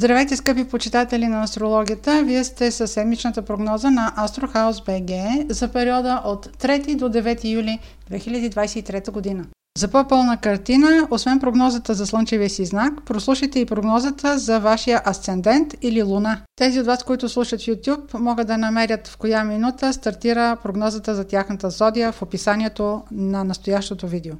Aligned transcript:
Здравейте, 0.00 0.36
скъпи 0.36 0.64
почитатели 0.64 1.26
на 1.26 1.42
астрологията! 1.42 2.22
Вие 2.24 2.44
сте 2.44 2.70
със 2.70 2.90
седмичната 2.90 3.42
прогноза 3.42 3.90
на 3.90 4.14
AstroHouse 4.18 4.86
BG 4.86 5.52
за 5.52 5.68
периода 5.68 6.22
от 6.24 6.46
3 6.46 6.96
до 6.96 7.08
9 7.08 7.44
юли 7.44 7.78
2023 8.10 9.10
година. 9.10 9.44
За 9.78 9.88
по-пълна 9.88 10.36
картина, 10.36 11.08
освен 11.10 11.40
прогнозата 11.40 11.94
за 11.94 12.06
слънчевия 12.06 12.50
си 12.50 12.64
знак, 12.64 12.92
прослушайте 13.06 13.60
и 13.60 13.66
прогнозата 13.66 14.38
за 14.38 14.60
вашия 14.60 15.02
асцендент 15.06 15.74
или 15.82 16.02
луна. 16.02 16.40
Тези 16.56 16.80
от 16.80 16.86
вас, 16.86 17.02
които 17.02 17.28
слушат 17.28 17.60
YouTube, 17.60 18.18
могат 18.18 18.46
да 18.46 18.58
намерят 18.58 19.08
в 19.08 19.16
коя 19.16 19.44
минута 19.44 19.92
стартира 19.92 20.56
прогнозата 20.62 21.14
за 21.14 21.24
тяхната 21.24 21.70
зодия 21.70 22.12
в 22.12 22.22
описанието 22.22 23.02
на 23.10 23.44
настоящото 23.44 24.08
видео. 24.08 24.34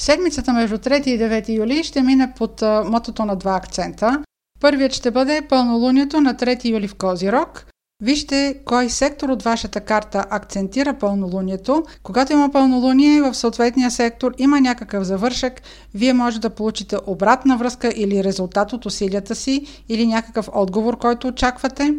Седмицата 0.00 0.52
между 0.52 0.78
3 0.78 1.06
и 1.06 1.18
9 1.18 1.48
юли 1.48 1.84
ще 1.84 2.02
мине 2.02 2.32
под 2.36 2.62
мотото 2.84 3.24
на 3.24 3.36
два 3.36 3.56
акцента. 3.56 4.22
Първият 4.60 4.92
ще 4.92 5.10
бъде 5.10 5.42
пълнолунието 5.48 6.20
на 6.20 6.34
3 6.34 6.64
юли 6.64 6.88
в 6.88 6.94
Козирог. 6.94 7.66
Вижте 8.02 8.60
кой 8.64 8.90
сектор 8.90 9.28
от 9.28 9.42
вашата 9.42 9.80
карта 9.80 10.24
акцентира 10.30 10.94
пълнолунието. 10.94 11.82
Когато 12.02 12.32
има 12.32 12.50
пълнолуние 12.50 13.22
в 13.22 13.34
съответния 13.34 13.90
сектор, 13.90 14.34
има 14.38 14.60
някакъв 14.60 15.04
завършък, 15.04 15.62
вие 15.94 16.12
може 16.12 16.40
да 16.40 16.50
получите 16.50 16.96
обратна 17.06 17.56
връзка 17.56 17.92
или 17.96 18.24
резултат 18.24 18.72
от 18.72 18.86
усилията 18.86 19.34
си, 19.34 19.82
или 19.88 20.06
някакъв 20.06 20.48
отговор, 20.52 20.98
който 20.98 21.28
очаквате. 21.28 21.94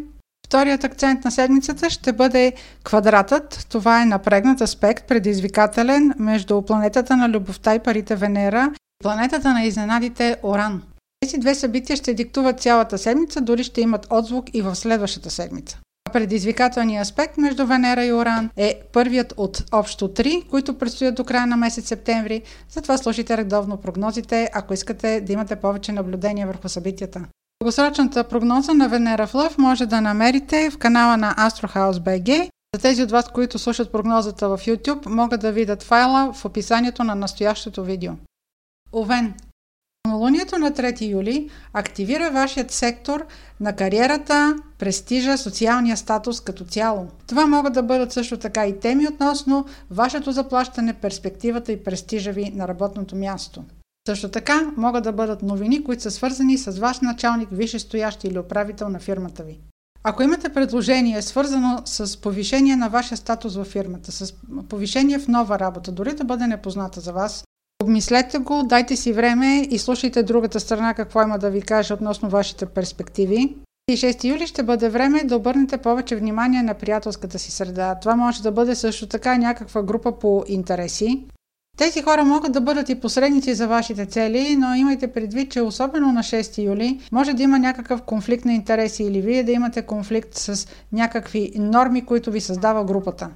Вторият 0.46 0.84
акцент 0.84 1.24
на 1.24 1.30
седмицата 1.30 1.90
ще 1.90 2.12
бъде 2.12 2.52
квадратът. 2.84 3.66
Това 3.70 4.02
е 4.02 4.06
напрегнат 4.06 4.60
аспект, 4.60 5.08
предизвикателен 5.08 6.14
между 6.18 6.62
планетата 6.62 7.16
на 7.16 7.28
любовта 7.28 7.74
и 7.74 7.78
парите 7.78 8.16
Венера 8.16 8.70
и 8.74 9.02
планетата 9.02 9.52
на 9.52 9.62
изненадите 9.64 10.36
Оран. 10.42 10.82
Тези 11.30 11.40
две 11.40 11.54
събития 11.54 11.96
ще 11.96 12.14
диктуват 12.14 12.60
цялата 12.60 12.98
седмица, 12.98 13.40
дори 13.40 13.64
ще 13.64 13.80
имат 13.80 14.06
отзвук 14.10 14.54
и 14.54 14.62
в 14.62 14.76
следващата 14.76 15.30
седмица. 15.30 15.78
Предизвикателният 16.12 17.02
аспект 17.02 17.36
между 17.36 17.66
Венера 17.66 18.04
и 18.04 18.12
Оран 18.12 18.50
е 18.56 18.80
първият 18.92 19.34
от 19.36 19.64
общо 19.72 20.08
три, 20.08 20.42
които 20.50 20.78
предстоят 20.78 21.14
до 21.14 21.24
края 21.24 21.46
на 21.46 21.56
месец 21.56 21.86
септември. 21.86 22.42
Затова 22.70 22.98
слушайте 22.98 23.36
редовно 23.36 23.76
прогнозите, 23.76 24.50
ако 24.54 24.74
искате 24.74 25.20
да 25.20 25.32
имате 25.32 25.56
повече 25.56 25.92
наблюдение 25.92 26.46
върху 26.46 26.68
събитията. 26.68 27.24
Дългосрочната 27.60 28.24
прогноза 28.24 28.74
на 28.74 28.88
Венера 28.88 29.26
в 29.26 29.34
Лъв 29.34 29.58
може 29.58 29.86
да 29.86 30.00
намерите 30.00 30.70
в 30.70 30.78
канала 30.78 31.16
на 31.16 31.34
AstroHouse 31.34 31.98
BG. 31.98 32.48
За 32.74 32.80
тези 32.82 33.02
от 33.02 33.10
вас, 33.10 33.28
които 33.28 33.58
слушат 33.58 33.92
прогнозата 33.92 34.48
в 34.48 34.58
YouTube, 34.58 35.06
могат 35.06 35.40
да 35.40 35.52
видят 35.52 35.82
файла 35.82 36.32
в 36.32 36.44
описанието 36.44 37.04
на 37.04 37.14
настоящото 37.14 37.84
видео. 37.84 38.12
Овен 38.92 39.34
Новолунието 40.06 40.58
на 40.58 40.72
3 40.72 41.10
юли 41.10 41.50
активира 41.72 42.30
вашият 42.30 42.70
сектор 42.70 43.26
на 43.60 43.76
кариерата, 43.76 44.56
престижа, 44.78 45.38
социалния 45.38 45.96
статус 45.96 46.40
като 46.40 46.64
цяло. 46.64 47.06
Това 47.26 47.46
могат 47.46 47.72
да 47.72 47.82
бъдат 47.82 48.12
също 48.12 48.36
така 48.36 48.66
и 48.66 48.80
теми 48.80 49.08
относно 49.08 49.64
вашето 49.90 50.32
заплащане, 50.32 50.92
перспективата 50.92 51.72
и 51.72 51.84
престижа 51.84 52.32
ви 52.32 52.52
на 52.54 52.68
работното 52.68 53.16
място. 53.16 53.64
Също 54.08 54.28
така 54.28 54.72
могат 54.76 55.04
да 55.04 55.12
бъдат 55.12 55.42
новини, 55.42 55.84
които 55.84 56.02
са 56.02 56.10
свързани 56.10 56.58
с 56.58 56.78
ваш 56.78 57.00
началник, 57.00 57.48
висшестоящ 57.52 58.24
или 58.24 58.38
управител 58.38 58.88
на 58.88 58.98
фирмата 58.98 59.42
ви. 59.42 59.60
Ако 60.04 60.22
имате 60.22 60.48
предложение 60.48 61.22
свързано 61.22 61.82
с 61.84 62.20
повишение 62.20 62.76
на 62.76 62.88
вашия 62.88 63.18
статус 63.18 63.56
във 63.56 63.66
фирмата, 63.66 64.12
с 64.12 64.34
повишение 64.68 65.18
в 65.18 65.28
нова 65.28 65.58
работа, 65.58 65.92
дори 65.92 66.14
да 66.14 66.24
бъде 66.24 66.46
непозната 66.46 67.00
за 67.00 67.12
вас, 67.12 67.44
Обмислете 67.82 68.38
го, 68.38 68.62
дайте 68.62 68.96
си 68.96 69.12
време 69.12 69.66
и 69.70 69.78
слушайте 69.78 70.22
другата 70.22 70.60
страна 70.60 70.94
какво 70.94 71.22
има 71.22 71.38
да 71.38 71.50
ви 71.50 71.62
каже 71.62 71.94
относно 71.94 72.28
вашите 72.28 72.66
перспективи. 72.66 73.56
И 73.90 73.96
6 73.96 74.24
юли 74.24 74.46
ще 74.46 74.62
бъде 74.62 74.88
време 74.88 75.24
да 75.24 75.36
обърнете 75.36 75.78
повече 75.78 76.16
внимание 76.16 76.62
на 76.62 76.74
приятелската 76.74 77.38
си 77.38 77.50
среда. 77.50 77.94
Това 78.00 78.16
може 78.16 78.42
да 78.42 78.52
бъде 78.52 78.74
също 78.74 79.06
така 79.06 79.36
някаква 79.36 79.82
група 79.82 80.18
по 80.18 80.44
интереси. 80.46 81.24
Тези 81.78 82.02
хора 82.02 82.24
могат 82.24 82.52
да 82.52 82.60
бъдат 82.60 82.88
и 82.88 83.00
посредници 83.00 83.54
за 83.54 83.68
вашите 83.68 84.06
цели, 84.06 84.56
но 84.56 84.74
имайте 84.74 85.12
предвид, 85.12 85.50
че 85.50 85.60
особено 85.60 86.12
на 86.12 86.20
6 86.20 86.62
юли 86.64 87.00
може 87.12 87.32
да 87.32 87.42
има 87.42 87.58
някакъв 87.58 88.02
конфликт 88.02 88.44
на 88.44 88.52
интереси 88.52 89.04
или 89.04 89.20
вие 89.20 89.42
да 89.44 89.52
имате 89.52 89.82
конфликт 89.82 90.34
с 90.34 90.68
някакви 90.92 91.52
норми, 91.56 92.04
които 92.04 92.30
ви 92.30 92.40
създава 92.40 92.84
групата. 92.84 93.28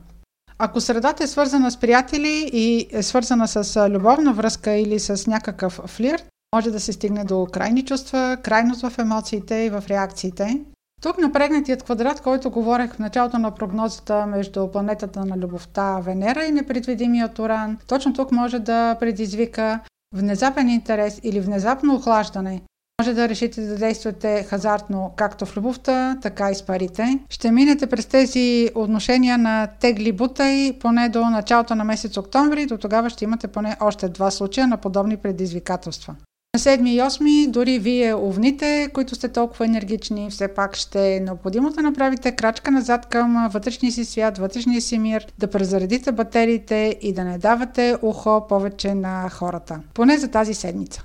Ако 0.59 0.81
средата 0.81 1.25
е 1.25 1.27
свързана 1.27 1.71
с 1.71 1.77
приятели 1.77 2.51
и 2.53 2.89
е 2.93 3.03
свързана 3.03 3.49
с 3.49 3.89
любовна 3.91 4.33
връзка 4.33 4.73
или 4.73 4.99
с 4.99 5.27
някакъв 5.27 5.73
флирт, 5.73 6.25
може 6.55 6.71
да 6.71 6.81
се 6.81 6.93
стигне 6.93 7.25
до 7.25 7.47
крайни 7.53 7.85
чувства, 7.85 8.37
крайност 8.43 8.89
в 8.89 8.99
емоциите 8.99 9.55
и 9.55 9.71
в 9.71 9.85
реакциите. 9.89 10.61
Тук 11.03 11.19
напрегнатият 11.19 11.83
квадрат, 11.83 12.21
който 12.21 12.51
говорех 12.51 12.95
в 12.95 12.99
началото 12.99 13.39
на 13.39 13.51
прогнозата 13.51 14.27
между 14.27 14.69
планетата 14.69 15.25
на 15.25 15.39
любовта 15.39 16.01
Венера 16.01 16.45
и 16.45 16.53
непредвидимият 16.53 17.39
Уран, 17.39 17.79
точно 17.87 18.13
тук 18.13 18.33
може 18.33 18.59
да 18.59 18.97
предизвика 19.01 19.81
внезапен 20.15 20.69
интерес 20.69 21.21
или 21.23 21.41
внезапно 21.41 21.95
охлаждане 21.95 22.63
може 23.01 23.15
да 23.15 23.29
решите 23.29 23.61
да 23.61 23.77
действате 23.77 24.43
хазартно 24.43 25.13
както 25.17 25.47
в 25.47 25.57
любовта, 25.57 26.19
така 26.23 26.51
и 26.51 26.55
с 26.55 26.63
парите. 26.63 27.19
Ще 27.31 27.51
минете 27.51 27.87
през 27.87 28.07
тези 28.07 28.71
отношения 28.75 29.39
на 29.39 29.67
тегли 29.81 30.13
бута 30.13 30.51
и 30.51 30.73
поне 30.81 31.09
до 31.09 31.31
началото 31.31 31.75
на 31.75 31.85
месец 31.85 32.17
октомври. 32.17 32.67
До 32.67 32.79
тогава 32.79 33.11
ще 33.11 33.25
имате 33.25 33.49
поне 33.49 33.77
още 33.81 34.09
два 34.09 34.31
случая 34.31 34.67
на 34.67 34.77
подобни 34.77 35.17
предизвикателства. 35.17 36.15
На 36.55 36.61
7 36.61 36.89
и 36.89 37.01
8 37.01 37.51
дори 37.51 37.79
вие 37.79 38.15
овните, 38.15 38.89
които 38.95 39.15
сте 39.15 39.29
толкова 39.29 39.65
енергични, 39.65 40.31
все 40.31 40.49
пак 40.49 40.77
ще 40.77 41.17
е 41.17 41.21
необходимо 41.21 41.71
да 41.71 41.83
направите 41.83 42.33
крачка 42.33 42.71
назад 42.71 43.07
към 43.07 43.49
вътрешния 43.53 43.93
си 43.93 44.05
свят, 44.05 44.39
вътрешния 44.39 44.81
си 44.81 44.99
мир, 44.99 45.27
да 45.39 45.51
презаредите 45.51 46.13
батериите 46.13 46.99
и 47.03 47.13
да 47.13 47.25
не 47.25 47.39
давате 47.39 47.97
ухо 48.03 48.47
повече 48.49 48.95
на 48.95 49.31
хората. 49.31 49.81
Поне 49.95 50.19
за 50.19 50.29
тази 50.29 50.55
седмица. 50.55 51.05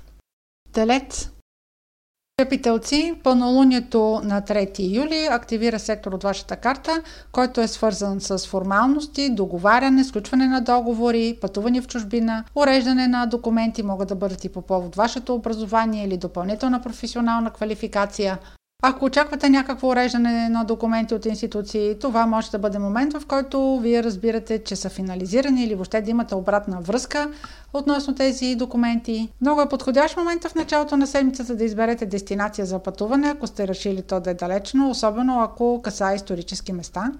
Телец 0.72 1.30
Скъпи 2.40 2.62
пълнолунието 3.22 4.20
на 4.24 4.42
3 4.42 4.96
юли 4.96 5.28
активира 5.30 5.78
сектор 5.78 6.12
от 6.12 6.22
вашата 6.22 6.56
карта, 6.56 7.02
който 7.32 7.60
е 7.60 7.68
свързан 7.68 8.20
с 8.20 8.38
формалности, 8.46 9.30
договаряне, 9.30 10.04
сключване 10.04 10.46
на 10.46 10.60
договори, 10.60 11.38
пътуване 11.40 11.80
в 11.80 11.86
чужбина, 11.86 12.44
уреждане 12.54 13.08
на 13.08 13.26
документи 13.26 13.82
могат 13.82 14.08
да 14.08 14.14
бъдат 14.14 14.44
и 14.44 14.48
по 14.48 14.62
повод 14.62 14.96
вашето 14.96 15.34
образование 15.34 16.04
или 16.04 16.16
допълнителна 16.16 16.82
професионална 16.82 17.50
квалификация, 17.50 18.38
ако 18.82 19.04
очаквате 19.04 19.50
някакво 19.50 19.88
уреждане 19.88 20.48
на 20.48 20.64
документи 20.64 21.14
от 21.14 21.26
институции, 21.26 21.96
това 22.00 22.26
може 22.26 22.50
да 22.50 22.58
бъде 22.58 22.78
момент, 22.78 23.12
в 23.12 23.26
който 23.26 23.78
вие 23.78 24.02
разбирате, 24.02 24.58
че 24.64 24.76
са 24.76 24.88
финализирани 24.88 25.64
или 25.64 25.74
въобще 25.74 26.00
да 26.00 26.10
имате 26.10 26.34
обратна 26.34 26.80
връзка 26.80 27.30
относно 27.72 28.14
тези 28.14 28.54
документи. 28.54 29.28
Много 29.40 29.60
е 29.60 29.68
подходящ 29.68 30.16
момент 30.16 30.44
в 30.44 30.54
началото 30.54 30.96
на 30.96 31.06
седмицата 31.06 31.56
да 31.56 31.64
изберете 31.64 32.06
дестинация 32.06 32.66
за 32.66 32.78
пътуване, 32.78 33.28
ако 33.28 33.46
сте 33.46 33.68
решили 33.68 34.02
то 34.02 34.20
да 34.20 34.30
е 34.30 34.34
далечно, 34.34 34.90
особено 34.90 35.40
ако 35.40 35.82
каса 35.82 36.12
исторически 36.14 36.72
места. 36.72 37.12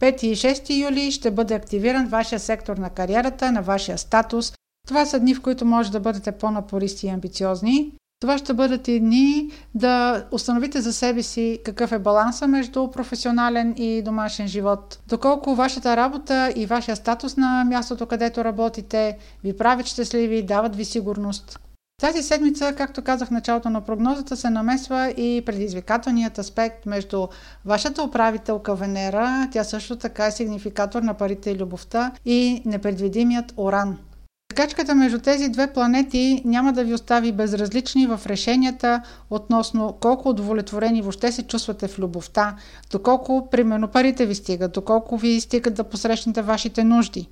5 0.00 0.24
и 0.24 0.36
6 0.36 0.90
юли 0.90 1.12
ще 1.12 1.30
бъде 1.30 1.54
активиран 1.54 2.06
вашия 2.06 2.40
сектор 2.40 2.76
на 2.76 2.90
кариерата, 2.90 3.52
на 3.52 3.62
вашия 3.62 3.98
статус. 3.98 4.52
Това 4.88 5.06
са 5.06 5.20
дни, 5.20 5.34
в 5.34 5.42
които 5.42 5.64
може 5.64 5.92
да 5.92 6.00
бъдете 6.00 6.32
по-напористи 6.32 7.06
и 7.06 7.10
амбициозни. 7.10 7.92
Това 8.24 8.38
ще 8.38 8.52
бъдат 8.52 8.88
и 8.88 9.00
дни 9.00 9.50
да 9.74 10.24
установите 10.30 10.80
за 10.80 10.92
себе 10.92 11.22
си 11.22 11.58
какъв 11.64 11.92
е 11.92 11.98
баланса 11.98 12.46
между 12.46 12.90
професионален 12.90 13.74
и 13.76 14.02
домашен 14.02 14.48
живот. 14.48 14.98
Доколко 15.08 15.54
вашата 15.54 15.96
работа 15.96 16.52
и 16.56 16.66
вашия 16.66 16.96
статус 16.96 17.36
на 17.36 17.64
мястото, 17.64 18.06
където 18.06 18.44
работите, 18.44 19.18
ви 19.44 19.56
правят 19.56 19.86
щастливи, 19.86 20.42
дават 20.42 20.76
ви 20.76 20.84
сигурност. 20.84 21.58
Тази 22.00 22.22
седмица, 22.22 22.74
както 22.76 23.02
казах 23.02 23.28
в 23.28 23.30
началото 23.30 23.70
на 23.70 23.80
прогнозата, 23.80 24.36
се 24.36 24.50
намесва 24.50 25.08
и 25.10 25.42
предизвикателният 25.46 26.38
аспект 26.38 26.86
между 26.86 27.26
вашата 27.64 28.02
управителка 28.02 28.74
Венера, 28.74 29.48
тя 29.52 29.64
също 29.64 29.96
така 29.96 30.26
е 30.26 30.30
сигнификатор 30.30 31.02
на 31.02 31.14
парите 31.14 31.50
и 31.50 31.58
любовта, 31.58 32.12
и 32.24 32.62
непредвидимият 32.64 33.54
Оран– 33.56 33.98
Качката 34.54 34.94
между 34.94 35.18
тези 35.18 35.48
две 35.48 35.72
планети 35.72 36.42
няма 36.44 36.72
да 36.72 36.84
ви 36.84 36.94
остави 36.94 37.32
безразлични 37.32 38.06
в 38.06 38.20
решенията 38.26 39.02
относно 39.30 39.96
колко 40.00 40.28
удовлетворени 40.28 41.02
въобще 41.02 41.32
се 41.32 41.42
чувствате 41.42 41.88
в 41.88 41.98
любовта, 41.98 42.56
доколко, 42.90 43.48
примерно, 43.50 43.88
парите 43.88 44.26
ви 44.26 44.34
стигат, 44.34 44.72
доколко 44.72 45.16
ви 45.16 45.40
стигат 45.40 45.74
да 45.74 45.84
посрещнете 45.84 46.42
вашите 46.42 46.84
нужди. 46.84 47.28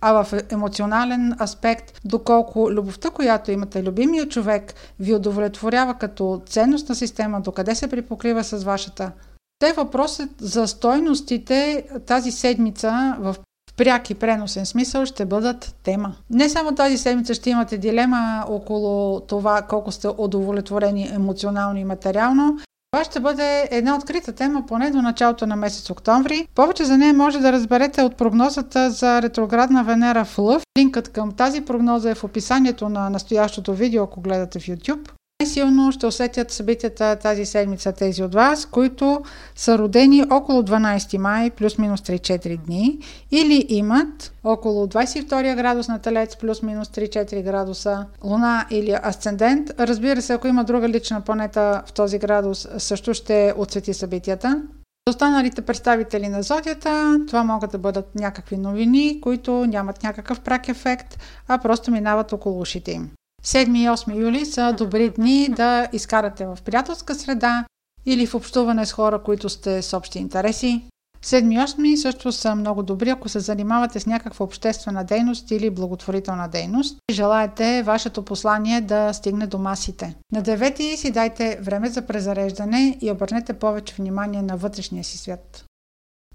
А 0.00 0.22
в 0.22 0.32
емоционален 0.50 1.34
аспект, 1.40 2.00
доколко 2.04 2.70
любовта, 2.70 3.10
която 3.10 3.50
имате, 3.50 3.82
любимия 3.82 4.28
човек, 4.28 4.74
ви 5.00 5.14
удовлетворява 5.14 5.94
като 5.94 6.42
ценностна 6.46 6.94
система, 6.94 7.40
докъде 7.40 7.74
се 7.74 7.88
припокрива 7.88 8.44
с 8.44 8.64
вашата. 8.64 9.12
Те 9.58 9.72
въпросът 9.72 10.30
за 10.40 10.66
стойностите 10.66 11.84
тази 12.06 12.32
седмица 12.32 13.16
в 13.18 13.36
пряк 13.76 14.10
и 14.10 14.14
преносен 14.14 14.66
смисъл 14.66 15.06
ще 15.06 15.24
бъдат 15.24 15.74
тема. 15.82 16.14
Не 16.30 16.48
само 16.48 16.74
тази 16.74 16.98
седмица 16.98 17.34
ще 17.34 17.50
имате 17.50 17.78
дилема 17.78 18.44
около 18.48 19.20
това 19.20 19.62
колко 19.62 19.92
сте 19.92 20.08
удовлетворени 20.18 21.10
емоционално 21.14 21.78
и 21.78 21.84
материално, 21.84 22.58
Това 22.96 23.04
ще 23.04 23.20
бъде 23.20 23.68
една 23.70 23.96
открита 23.96 24.32
тема 24.32 24.66
поне 24.66 24.90
до 24.90 25.02
началото 25.02 25.46
на 25.46 25.56
месец 25.56 25.90
октомври. 25.90 26.48
Повече 26.54 26.84
за 26.84 26.98
нея 26.98 27.14
може 27.14 27.38
да 27.38 27.52
разберете 27.52 28.02
от 28.02 28.16
прогнозата 28.16 28.90
за 28.90 29.22
ретроградна 29.22 29.84
Венера 29.84 30.24
в 30.24 30.38
Лъв. 30.38 30.62
Линкът 30.78 31.08
към 31.08 31.32
тази 31.32 31.60
прогноза 31.60 32.10
е 32.10 32.14
в 32.14 32.24
описанието 32.24 32.88
на 32.88 33.10
настоящото 33.10 33.74
видео, 33.74 34.04
ако 34.04 34.20
гледате 34.20 34.60
в 34.60 34.62
YouTube. 34.62 35.10
Най-силно 35.40 35.92
ще 35.92 36.06
усетят 36.06 36.50
събитията 36.50 37.16
тази 37.16 37.46
седмица 37.46 37.92
тези 37.92 38.22
от 38.22 38.34
вас, 38.34 38.66
които 38.66 39.22
са 39.54 39.78
родени 39.78 40.24
около 40.30 40.62
12 40.62 41.18
май, 41.18 41.50
плюс-минус 41.50 42.00
3-4 42.00 42.58
дни, 42.58 42.98
или 43.30 43.66
имат 43.68 44.32
около 44.44 44.86
22 44.86 45.56
градус 45.56 45.88
на 45.88 45.98
Телец, 45.98 46.36
плюс-минус 46.36 46.88
3-4 46.88 47.42
градуса 47.42 48.06
Луна 48.24 48.66
или 48.70 48.96
Асцендент. 49.02 49.70
Разбира 49.78 50.22
се, 50.22 50.32
ако 50.32 50.46
има 50.46 50.64
друга 50.64 50.88
лична 50.88 51.20
планета 51.20 51.82
в 51.86 51.92
този 51.92 52.18
градус, 52.18 52.68
също 52.78 53.14
ще 53.14 53.54
отсвети 53.56 53.94
събитията. 53.94 54.62
Останалите 55.08 55.62
представители 55.62 56.28
на 56.28 56.42
зодията, 56.42 57.20
това 57.26 57.44
могат 57.44 57.70
да 57.70 57.78
бъдат 57.78 58.14
някакви 58.14 58.56
новини, 58.56 59.20
които 59.20 59.66
нямат 59.66 60.02
някакъв 60.02 60.40
прак 60.40 60.68
ефект, 60.68 61.18
а 61.48 61.58
просто 61.58 61.90
минават 61.90 62.32
около 62.32 62.60
ушите 62.60 62.92
им. 62.92 63.10
7 63.46 63.78
и 63.78 63.88
8 63.88 64.20
юли 64.20 64.46
са 64.46 64.74
добри 64.78 65.10
дни 65.10 65.48
да 65.48 65.88
изкарате 65.92 66.46
в 66.46 66.58
приятелска 66.64 67.14
среда 67.14 67.64
или 68.06 68.26
в 68.26 68.34
общуване 68.34 68.86
с 68.86 68.92
хора, 68.92 69.22
които 69.22 69.48
сте 69.48 69.82
с 69.82 69.96
общи 69.96 70.18
интереси. 70.18 70.82
7 71.24 71.54
и 71.54 71.58
8 71.58 71.96
също 71.96 72.32
са 72.32 72.54
много 72.54 72.82
добри, 72.82 73.10
ако 73.10 73.28
се 73.28 73.40
занимавате 73.40 74.00
с 74.00 74.06
някаква 74.06 74.44
обществена 74.44 75.04
дейност 75.04 75.50
или 75.50 75.70
благотворителна 75.70 76.48
дейност 76.48 76.98
и 77.10 77.14
желаете 77.14 77.82
вашето 77.82 78.24
послание 78.24 78.80
да 78.80 79.12
стигне 79.12 79.46
до 79.46 79.58
масите. 79.58 80.16
На 80.32 80.42
9 80.42 80.96
си 80.96 81.10
дайте 81.10 81.58
време 81.62 81.88
за 81.88 82.02
презареждане 82.02 82.98
и 83.00 83.10
обърнете 83.10 83.52
повече 83.52 83.94
внимание 83.94 84.42
на 84.42 84.56
вътрешния 84.56 85.04
си 85.04 85.18
свят. 85.18 85.64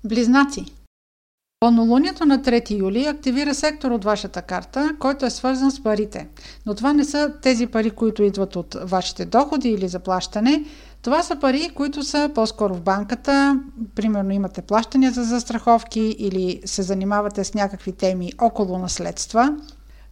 Близнаци 0.03 0.65
Пълнолунието 1.65 2.25
на 2.25 2.39
3 2.39 2.79
юли 2.79 3.05
активира 3.05 3.55
сектор 3.55 3.91
от 3.91 4.03
вашата 4.03 4.41
карта, 4.41 4.95
който 4.99 5.25
е 5.25 5.29
свързан 5.29 5.71
с 5.71 5.83
парите. 5.83 6.27
Но 6.65 6.75
това 6.75 6.93
не 6.93 7.03
са 7.03 7.33
тези 7.41 7.67
пари, 7.67 7.91
които 7.91 8.23
идват 8.23 8.55
от 8.55 8.75
вашите 8.83 9.25
доходи 9.25 9.69
или 9.69 9.87
заплащане. 9.87 10.65
Това 11.01 11.23
са 11.23 11.35
пари, 11.35 11.69
които 11.75 12.03
са 12.03 12.29
по-скоро 12.35 12.73
в 12.73 12.81
банката. 12.81 13.59
Примерно 13.95 14.31
имате 14.31 14.61
плащания 14.61 15.11
за 15.11 15.23
застраховки 15.23 16.15
или 16.19 16.61
се 16.65 16.81
занимавате 16.81 17.43
с 17.43 17.53
някакви 17.53 17.91
теми 17.91 18.31
около 18.41 18.77
наследства. 18.77 19.57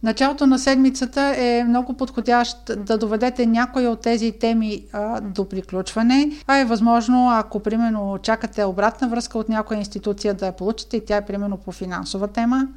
Началото 0.02 0.46
на 0.46 0.58
седмицата 0.58 1.34
е 1.36 1.64
много 1.64 1.94
подходящ 1.94 2.70
да 2.86 2.98
доведете 2.98 3.46
някои 3.46 3.86
от 3.86 4.00
тези 4.00 4.32
теми 4.32 4.84
а, 4.92 5.20
до 5.20 5.48
приключване, 5.48 6.30
а 6.46 6.58
е 6.58 6.64
възможно, 6.64 7.30
ако 7.30 7.60
примерно 7.60 8.18
чакате 8.22 8.64
обратна 8.64 9.08
връзка 9.08 9.38
от 9.38 9.48
някоя 9.48 9.78
институция 9.78 10.34
да 10.34 10.46
я 10.46 10.52
получите 10.52 10.96
и 10.96 11.04
тя 11.04 11.16
е 11.16 11.26
примерно 11.26 11.56
по 11.56 11.72
финансова 11.72 12.28
тема. 12.28 12.68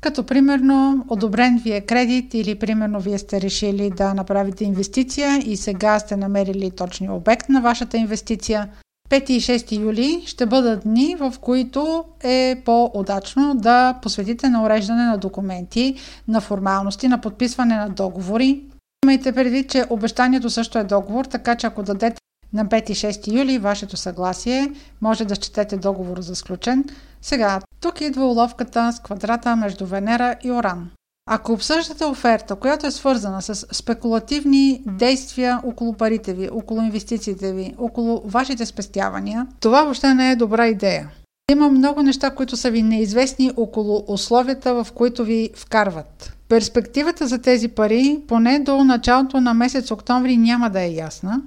Като 0.00 0.22
примерно 0.22 1.04
одобрен 1.08 1.58
ви 1.64 1.72
е 1.72 1.80
кредит 1.80 2.34
или 2.34 2.54
примерно 2.54 3.00
вие 3.00 3.18
сте 3.18 3.40
решили 3.40 3.90
да 3.90 4.14
направите 4.14 4.64
инвестиция 4.64 5.38
и 5.38 5.56
сега 5.56 5.98
сте 5.98 6.16
намерили 6.16 6.70
точния 6.70 7.12
обект 7.12 7.48
на 7.48 7.60
вашата 7.60 7.96
инвестиция, 7.96 8.68
5 9.10 9.30
и 9.30 9.40
6 9.40 9.80
юли 9.80 10.22
ще 10.26 10.46
бъдат 10.46 10.82
дни, 10.82 11.16
в 11.18 11.34
които 11.40 12.04
е 12.20 12.62
по-удачно 12.64 13.54
да 13.54 13.94
посветите 14.02 14.48
на 14.48 14.62
уреждане 14.64 15.04
на 15.04 15.18
документи, 15.18 15.94
на 16.28 16.40
формалности, 16.40 17.08
на 17.08 17.20
подписване 17.20 17.76
на 17.76 17.88
договори. 17.88 18.62
Имайте 19.04 19.32
предвид, 19.32 19.70
че 19.70 19.84
обещанието 19.90 20.50
също 20.50 20.78
е 20.78 20.84
договор, 20.84 21.24
така 21.24 21.54
че 21.54 21.66
ако 21.66 21.82
дадете 21.82 22.20
на 22.52 22.66
5 22.66 22.90
и 22.90 22.94
6 22.94 23.32
юли 23.32 23.58
вашето 23.58 23.96
съгласие, 23.96 24.72
може 25.00 25.24
да 25.24 25.34
счетете 25.34 25.76
договор 25.76 26.20
за 26.20 26.36
сключен. 26.36 26.84
Сега, 27.22 27.60
тук 27.80 28.00
идва 28.00 28.26
уловката 28.26 28.92
с 28.92 29.00
квадрата 29.00 29.56
между 29.56 29.86
Венера 29.86 30.36
и 30.44 30.50
Оран. 30.50 30.90
Ако 31.30 31.52
обсъждате 31.52 32.04
оферта, 32.04 32.56
която 32.56 32.86
е 32.86 32.90
свързана 32.90 33.42
с 33.42 33.54
спекулативни 33.54 34.82
действия 34.86 35.60
около 35.64 35.92
парите 35.92 36.34
ви, 36.34 36.48
около 36.52 36.82
инвестициите 36.82 37.52
ви, 37.52 37.74
около 37.78 38.22
вашите 38.24 38.66
спестявания, 38.66 39.46
това 39.60 39.82
въобще 39.82 40.14
не 40.14 40.30
е 40.30 40.36
добра 40.36 40.66
идея. 40.66 41.10
Има 41.50 41.68
много 41.68 42.02
неща, 42.02 42.30
които 42.30 42.56
са 42.56 42.70
ви 42.70 42.82
неизвестни 42.82 43.50
около 43.56 44.04
условията, 44.08 44.84
в 44.84 44.92
които 44.92 45.24
ви 45.24 45.50
вкарват. 45.56 46.32
Перспективата 46.48 47.26
за 47.26 47.38
тези 47.38 47.68
пари, 47.68 48.20
поне 48.28 48.58
до 48.58 48.84
началото 48.84 49.40
на 49.40 49.54
месец 49.54 49.90
октомври, 49.90 50.36
няма 50.36 50.70
да 50.70 50.80
е 50.80 50.90
ясна. 50.90 51.42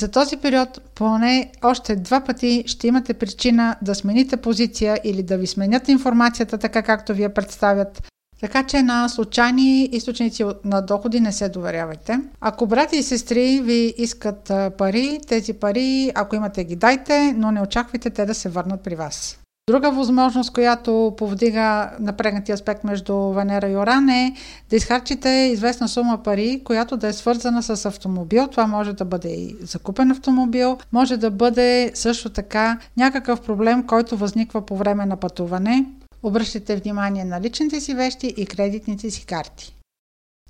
За 0.00 0.10
този 0.10 0.36
период 0.36 0.80
поне 0.94 1.52
още 1.62 1.96
два 1.96 2.20
пъти 2.20 2.64
ще 2.66 2.86
имате 2.86 3.14
причина 3.14 3.76
да 3.82 3.94
смените 3.94 4.36
позиция 4.36 4.98
или 5.04 5.22
да 5.22 5.38
ви 5.38 5.46
сменят 5.46 5.88
информацията 5.88 6.58
така 6.58 6.82
както 6.82 7.14
ви 7.14 7.22
я 7.22 7.34
представят, 7.34 8.02
така 8.40 8.62
че 8.62 8.82
на 8.82 9.08
случайни 9.08 9.84
източници 9.84 10.44
на 10.64 10.80
доходи 10.80 11.20
не 11.20 11.32
се 11.32 11.48
доверявайте. 11.48 12.20
Ако 12.40 12.66
брати 12.66 12.96
и 12.96 13.02
сестри 13.02 13.60
ви 13.60 13.94
искат 13.98 14.52
пари, 14.78 15.20
тези 15.28 15.52
пари, 15.52 16.12
ако 16.14 16.36
имате 16.36 16.64
ги 16.64 16.76
дайте, 16.76 17.34
но 17.36 17.50
не 17.50 17.60
очаквайте 17.60 18.10
те 18.10 18.26
да 18.26 18.34
се 18.34 18.48
върнат 18.48 18.80
при 18.80 18.94
вас. 18.94 19.38
Друга 19.70 19.90
възможност, 19.90 20.52
която 20.52 21.14
повдига 21.16 21.90
напрегнатия 22.00 22.54
аспект 22.54 22.84
между 22.84 23.16
Венера 23.16 23.68
и 23.68 23.76
Оран 23.76 24.08
е 24.08 24.34
да 24.70 24.76
изхарчите 24.76 25.28
известна 25.28 25.88
сума 25.88 26.22
пари, 26.22 26.60
която 26.64 26.96
да 26.96 27.08
е 27.08 27.12
свързана 27.12 27.62
с 27.62 27.86
автомобил. 27.86 28.46
Това 28.46 28.66
може 28.66 28.92
да 28.92 29.04
бъде 29.04 29.28
и 29.28 29.56
закупен 29.60 30.10
автомобил, 30.10 30.78
може 30.92 31.16
да 31.16 31.30
бъде 31.30 31.90
също 31.94 32.30
така 32.30 32.78
някакъв 32.96 33.40
проблем, 33.40 33.86
който 33.86 34.16
възниква 34.16 34.66
по 34.66 34.76
време 34.76 35.06
на 35.06 35.16
пътуване. 35.16 35.84
Обръщайте 36.24 36.76
внимание 36.76 37.24
на 37.24 37.40
личните 37.40 37.80
си 37.80 37.94
вещи 37.94 38.34
и 38.36 38.46
кредитните 38.46 39.10
си 39.10 39.26
карти. 39.26 39.76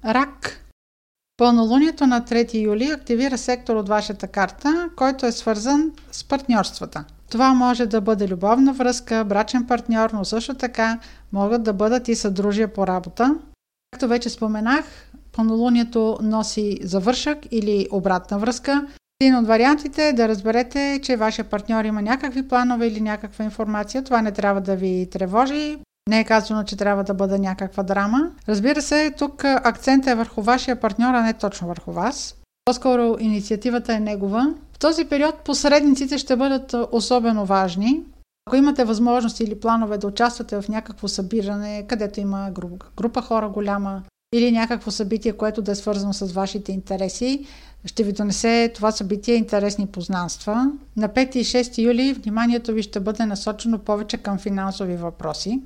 Рак. 0.04 0.60
Пълнолунието 1.36 2.06
на 2.06 2.22
3 2.22 2.62
юли 2.62 2.84
активира 2.84 3.38
сектор 3.38 3.76
от 3.76 3.88
вашата 3.88 4.28
карта, 4.28 4.90
който 4.96 5.26
е 5.26 5.32
свързан 5.32 5.92
с 6.12 6.24
партньорствата. 6.24 7.04
Това 7.30 7.54
може 7.54 7.86
да 7.86 8.00
бъде 8.00 8.28
любовна 8.28 8.72
връзка, 8.72 9.24
брачен 9.24 9.66
партньор, 9.66 10.10
но 10.10 10.24
също 10.24 10.54
така 10.54 11.00
могат 11.32 11.62
да 11.62 11.72
бъдат 11.72 12.08
и 12.08 12.14
съдружия 12.14 12.72
по 12.72 12.86
работа. 12.86 13.36
Както 13.90 14.08
вече 14.08 14.30
споменах, 14.30 14.84
пълнолунието 15.32 16.18
носи 16.22 16.78
завършък 16.82 17.38
или 17.50 17.88
обратна 17.92 18.38
връзка, 18.38 18.86
един 19.20 19.36
от 19.36 19.46
вариантите 19.46 20.08
е 20.08 20.12
да 20.12 20.28
разберете, 20.28 21.00
че 21.02 21.16
вашия 21.16 21.44
партньор 21.44 21.84
има 21.84 22.02
някакви 22.02 22.48
планове 22.48 22.86
или 22.86 23.00
някаква 23.00 23.44
информация. 23.44 24.04
Това 24.04 24.22
не 24.22 24.32
трябва 24.32 24.60
да 24.60 24.76
ви 24.76 25.08
тревожи. 25.10 25.78
Не 26.08 26.20
е 26.20 26.24
казано, 26.24 26.64
че 26.64 26.76
трябва 26.76 27.04
да 27.04 27.14
бъде 27.14 27.38
някаква 27.38 27.82
драма. 27.82 28.30
Разбира 28.48 28.82
се, 28.82 29.10
тук 29.18 29.44
акцентът 29.44 30.06
е 30.06 30.14
върху 30.14 30.42
вашия 30.42 30.80
партньор, 30.80 31.14
а 31.14 31.22
не 31.22 31.32
точно 31.32 31.68
върху 31.68 31.92
вас. 31.92 32.36
По-скоро 32.64 33.16
инициативата 33.20 33.94
е 33.94 34.00
негова. 34.00 34.54
В 34.72 34.78
този 34.78 35.04
период 35.04 35.38
посредниците 35.44 36.18
ще 36.18 36.36
бъдат 36.36 36.74
особено 36.92 37.46
важни. 37.46 38.02
Ако 38.46 38.56
имате 38.56 38.84
възможност 38.84 39.40
или 39.40 39.60
планове 39.60 39.98
да 39.98 40.06
участвате 40.06 40.60
в 40.60 40.68
някакво 40.68 41.08
събиране, 41.08 41.84
където 41.88 42.20
има 42.20 42.50
група 42.96 43.22
хора 43.22 43.48
голяма, 43.48 44.02
или 44.34 44.52
някакво 44.52 44.90
събитие, 44.90 45.32
което 45.32 45.62
да 45.62 45.72
е 45.72 45.74
свързано 45.74 46.12
с 46.12 46.32
вашите 46.32 46.72
интереси, 46.72 47.46
ще 47.84 48.02
ви 48.02 48.12
донесе 48.12 48.72
това 48.74 48.92
събитие 48.92 49.34
интересни 49.34 49.86
познанства. 49.86 50.72
На 50.96 51.08
5 51.08 51.36
и 51.36 51.44
6 51.44 51.78
юли 51.78 52.12
вниманието 52.12 52.72
ви 52.72 52.82
ще 52.82 53.00
бъде 53.00 53.26
насочено 53.26 53.78
повече 53.78 54.16
към 54.16 54.38
финансови 54.38 54.96
въпроси. 54.96 55.62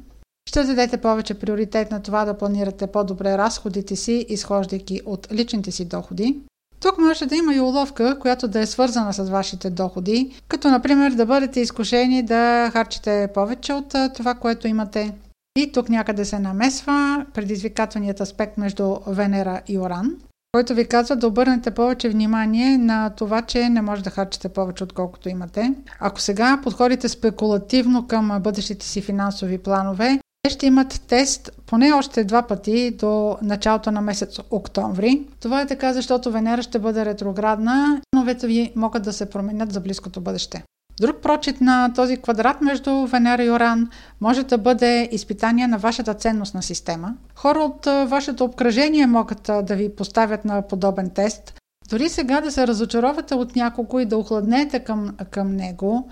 Ще 0.48 0.64
дадете 0.64 0.96
повече 0.96 1.34
приоритет 1.34 1.90
на 1.90 2.02
това 2.02 2.24
да 2.24 2.38
планирате 2.38 2.86
по-добре 2.86 3.38
разходите 3.38 3.96
си, 3.96 4.26
изхождайки 4.28 5.00
от 5.06 5.32
личните 5.32 5.70
си 5.70 5.84
доходи. 5.84 6.36
Тук 6.80 6.98
може 6.98 7.26
да 7.26 7.36
има 7.36 7.54
и 7.54 7.60
уловка, 7.60 8.18
която 8.20 8.48
да 8.48 8.60
е 8.60 8.66
свързана 8.66 9.12
с 9.12 9.30
вашите 9.30 9.70
доходи, 9.70 10.34
като 10.48 10.68
например 10.68 11.12
да 11.12 11.26
бъдете 11.26 11.60
изкушени 11.60 12.22
да 12.22 12.70
харчите 12.72 13.28
повече 13.34 13.72
от 13.72 13.94
това, 14.14 14.34
което 14.34 14.68
имате. 14.68 15.14
И 15.58 15.72
тук 15.72 15.88
някъде 15.88 16.24
се 16.24 16.38
намесва 16.38 17.26
предизвикателният 17.34 18.20
аспект 18.20 18.58
между 18.58 18.96
Венера 19.06 19.60
и 19.68 19.78
Оран 19.78 20.16
който 20.52 20.74
ви 20.74 20.84
казва 20.84 21.16
да 21.16 21.26
обърнете 21.26 21.70
повече 21.70 22.08
внимание 22.08 22.78
на 22.78 23.10
това, 23.10 23.42
че 23.42 23.68
не 23.68 23.82
може 23.82 24.02
да 24.02 24.10
харчите 24.10 24.48
повече 24.48 24.84
отколкото 24.84 25.28
имате. 25.28 25.74
Ако 26.00 26.20
сега 26.20 26.60
подходите 26.62 27.08
спекулативно 27.08 28.06
към 28.06 28.40
бъдещите 28.42 28.86
си 28.86 29.00
финансови 29.00 29.58
планове, 29.58 30.18
те 30.42 30.50
ще 30.50 30.66
имат 30.66 31.00
тест 31.08 31.50
поне 31.66 31.92
още 31.92 32.24
два 32.24 32.42
пъти 32.42 32.90
до 32.90 33.38
началото 33.42 33.90
на 33.90 34.00
месец 34.00 34.38
октомври. 34.50 35.26
Това 35.40 35.60
е 35.60 35.66
така, 35.66 35.92
защото 35.92 36.30
Венера 36.30 36.62
ще 36.62 36.78
бъде 36.78 37.04
ретроградна, 37.04 38.00
новете 38.14 38.46
ви 38.46 38.72
могат 38.76 39.02
да 39.02 39.12
се 39.12 39.30
променят 39.30 39.72
за 39.72 39.80
близкото 39.80 40.20
бъдеще. 40.20 40.64
Друг 41.00 41.16
прочит 41.16 41.60
на 41.60 41.92
този 41.94 42.16
квадрат 42.16 42.60
между 42.60 43.06
Венера 43.06 43.44
и 43.44 43.50
Оран 43.50 43.90
може 44.20 44.42
да 44.42 44.58
бъде 44.58 45.08
изпитание 45.12 45.66
на 45.66 45.78
вашата 45.78 46.14
ценностна 46.14 46.62
система. 46.62 47.14
Хора 47.34 47.58
от 47.58 47.86
вашето 48.10 48.44
обкръжение 48.44 49.06
могат 49.06 49.50
да 49.62 49.76
ви 49.76 49.96
поставят 49.96 50.44
на 50.44 50.62
подобен 50.62 51.10
тест, 51.10 51.58
Дори 51.90 52.08
сега 52.08 52.40
да 52.40 52.50
се 52.50 52.66
разочаровате 52.66 53.34
от 53.34 53.56
някого 53.56 54.00
и 54.00 54.06
да 54.06 54.16
охладнете 54.16 54.78
към, 54.80 55.16
към 55.30 55.56
него, 55.56 56.08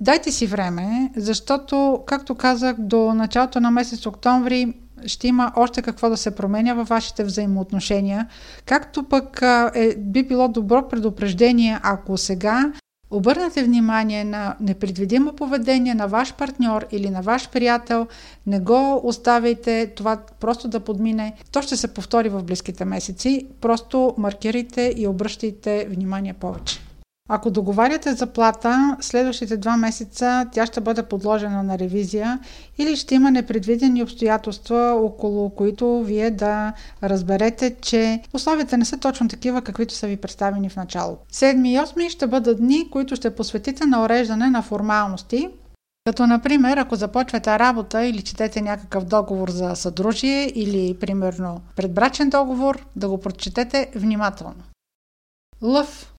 дайте 0.00 0.32
си 0.32 0.46
време, 0.46 1.10
защото, 1.16 2.02
както 2.06 2.34
казах, 2.34 2.76
до 2.78 3.14
началото 3.14 3.60
на 3.60 3.70
месец 3.70 4.06
октомври 4.06 4.74
ще 5.06 5.28
има 5.28 5.52
още 5.56 5.82
какво 5.82 6.10
да 6.10 6.16
се 6.16 6.34
променя 6.34 6.74
във 6.74 6.88
вашите 6.88 7.24
взаимоотношения, 7.24 8.28
както 8.64 9.02
пък 9.02 9.42
е, 9.74 9.96
би 9.98 10.22
било 10.22 10.48
добро 10.48 10.88
предупреждение, 10.88 11.80
ако 11.82 12.18
сега 12.18 12.72
Обърнете 13.10 13.62
внимание 13.62 14.24
на 14.24 14.56
непредвидимо 14.60 15.32
поведение 15.32 15.94
на 15.94 16.06
ваш 16.06 16.34
партньор 16.34 16.86
или 16.92 17.10
на 17.10 17.22
ваш 17.22 17.48
приятел, 17.48 18.06
не 18.46 18.60
го 18.60 19.00
оставяйте 19.04 19.92
това 19.96 20.18
просто 20.40 20.68
да 20.68 20.80
подмине. 20.80 21.32
То 21.52 21.62
ще 21.62 21.76
се 21.76 21.94
повтори 21.94 22.28
в 22.28 22.42
близките 22.42 22.84
месеци. 22.84 23.46
Просто 23.60 24.14
маркирайте 24.18 24.94
и 24.96 25.06
обръщайте 25.06 25.86
внимание 25.90 26.32
повече. 26.32 26.85
Ако 27.28 27.50
договаряте 27.50 28.14
заплата, 28.14 28.96
следващите 29.00 29.56
два 29.56 29.76
месеца 29.76 30.46
тя 30.52 30.66
ще 30.66 30.80
бъде 30.80 31.02
подложена 31.02 31.62
на 31.62 31.78
ревизия 31.78 32.38
или 32.78 32.96
ще 32.96 33.14
има 33.14 33.30
непредвидени 33.30 34.02
обстоятелства, 34.02 34.98
около 35.02 35.50
които 35.50 36.02
вие 36.02 36.30
да 36.30 36.72
разберете, 37.02 37.76
че 37.80 38.22
условията 38.34 38.78
не 38.78 38.84
са 38.84 38.98
точно 38.98 39.28
такива, 39.28 39.62
каквито 39.62 39.94
са 39.94 40.06
ви 40.06 40.16
представени 40.16 40.68
в 40.68 40.76
начало. 40.76 41.18
Седми 41.32 41.72
и 41.72 41.80
осми 41.80 42.10
ще 42.10 42.26
бъдат 42.26 42.58
дни, 42.58 42.90
които 42.90 43.16
ще 43.16 43.34
посветите 43.34 43.86
на 43.86 44.04
уреждане 44.04 44.50
на 44.50 44.62
формалности, 44.62 45.48
като, 46.06 46.26
например, 46.26 46.76
ако 46.76 46.96
започвате 46.96 47.58
работа 47.58 48.04
или 48.04 48.22
четете 48.22 48.60
някакъв 48.60 49.04
договор 49.04 49.50
за 49.50 49.74
съдружие 49.74 50.52
или, 50.54 50.96
примерно, 51.00 51.60
предбрачен 51.76 52.30
договор, 52.30 52.86
да 52.96 53.08
го 53.08 53.20
прочетете 53.20 53.90
внимателно. 53.94 54.62
Лъв 55.62 56.12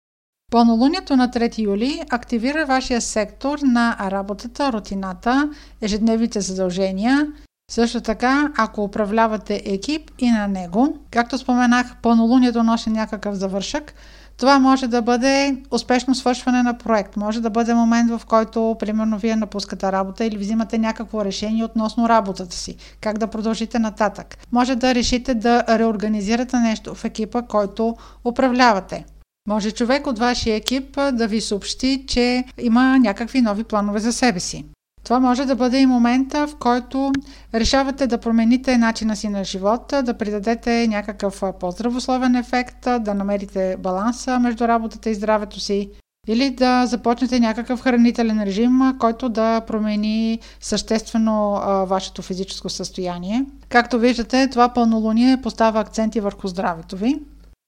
Пълнолунието 0.51 1.15
на 1.15 1.29
3 1.29 1.59
юли 1.59 2.01
активира 2.09 2.65
вашия 2.65 3.01
сектор 3.01 3.59
на 3.59 3.97
работата, 3.99 4.73
рутината, 4.73 5.49
ежедневните 5.81 6.41
задължения. 6.41 7.27
Също 7.71 8.01
така, 8.01 8.51
ако 8.57 8.83
управлявате 8.83 9.61
екип 9.65 10.11
и 10.19 10.31
на 10.31 10.47
него, 10.47 10.97
както 11.11 11.37
споменах, 11.37 11.95
пълнолунието 12.01 12.63
носи 12.63 12.89
някакъв 12.89 13.35
завършък, 13.35 13.93
това 14.37 14.59
може 14.59 14.87
да 14.87 15.01
бъде 15.01 15.57
успешно 15.71 16.15
свършване 16.15 16.63
на 16.63 16.77
проект. 16.77 17.17
Може 17.17 17.41
да 17.41 17.49
бъде 17.49 17.73
момент, 17.73 18.11
в 18.11 18.21
който, 18.25 18.75
примерно, 18.79 19.17
вие 19.17 19.35
напускате 19.35 19.91
работа 19.91 20.25
или 20.25 20.37
взимате 20.37 20.77
някакво 20.77 21.25
решение 21.25 21.65
относно 21.65 22.09
работата 22.09 22.55
си. 22.55 22.75
Как 23.01 23.17
да 23.17 23.27
продължите 23.27 23.79
нататък. 23.79 24.37
Може 24.51 24.75
да 24.75 24.95
решите 24.95 25.35
да 25.35 25.63
реорганизирате 25.79 26.57
нещо 26.57 26.95
в 26.95 27.05
екипа, 27.05 27.41
който 27.41 27.95
управлявате. 28.25 29.05
Може 29.47 29.71
човек 29.71 30.07
от 30.07 30.19
вашия 30.19 30.55
екип 30.55 30.95
да 31.13 31.27
ви 31.27 31.41
съобщи, 31.41 32.03
че 32.07 32.43
има 32.61 32.99
някакви 32.99 33.41
нови 33.41 33.63
планове 33.63 33.99
за 33.99 34.13
себе 34.13 34.39
си. 34.39 34.65
Това 35.03 35.19
може 35.19 35.45
да 35.45 35.55
бъде 35.55 35.77
и 35.79 35.85
момента, 35.85 36.47
в 36.47 36.55
който 36.55 37.11
решавате 37.53 38.07
да 38.07 38.17
промените 38.17 38.77
начина 38.77 39.15
си 39.15 39.29
на 39.29 39.43
живота, 39.43 40.03
да 40.03 40.13
придадете 40.13 40.87
някакъв 40.87 41.43
по-здравословен 41.59 42.35
ефект, 42.35 42.81
да 42.99 43.13
намерите 43.13 43.77
баланса 43.79 44.39
между 44.39 44.67
работата 44.67 45.09
и 45.09 45.15
здравето 45.15 45.59
си, 45.59 45.89
или 46.27 46.49
да 46.49 46.85
започнете 46.85 47.39
някакъв 47.39 47.81
хранителен 47.81 48.43
режим, 48.43 48.79
който 48.99 49.29
да 49.29 49.61
промени 49.61 50.39
съществено 50.59 51.51
вашето 51.85 52.21
физическо 52.21 52.69
състояние. 52.69 53.45
Както 53.69 53.99
виждате, 53.99 54.49
това 54.49 54.69
пълнолуние 54.69 55.41
поставя 55.43 55.79
акценти 55.79 56.19
върху 56.19 56.47
здравето 56.47 56.97
ви. 56.97 57.19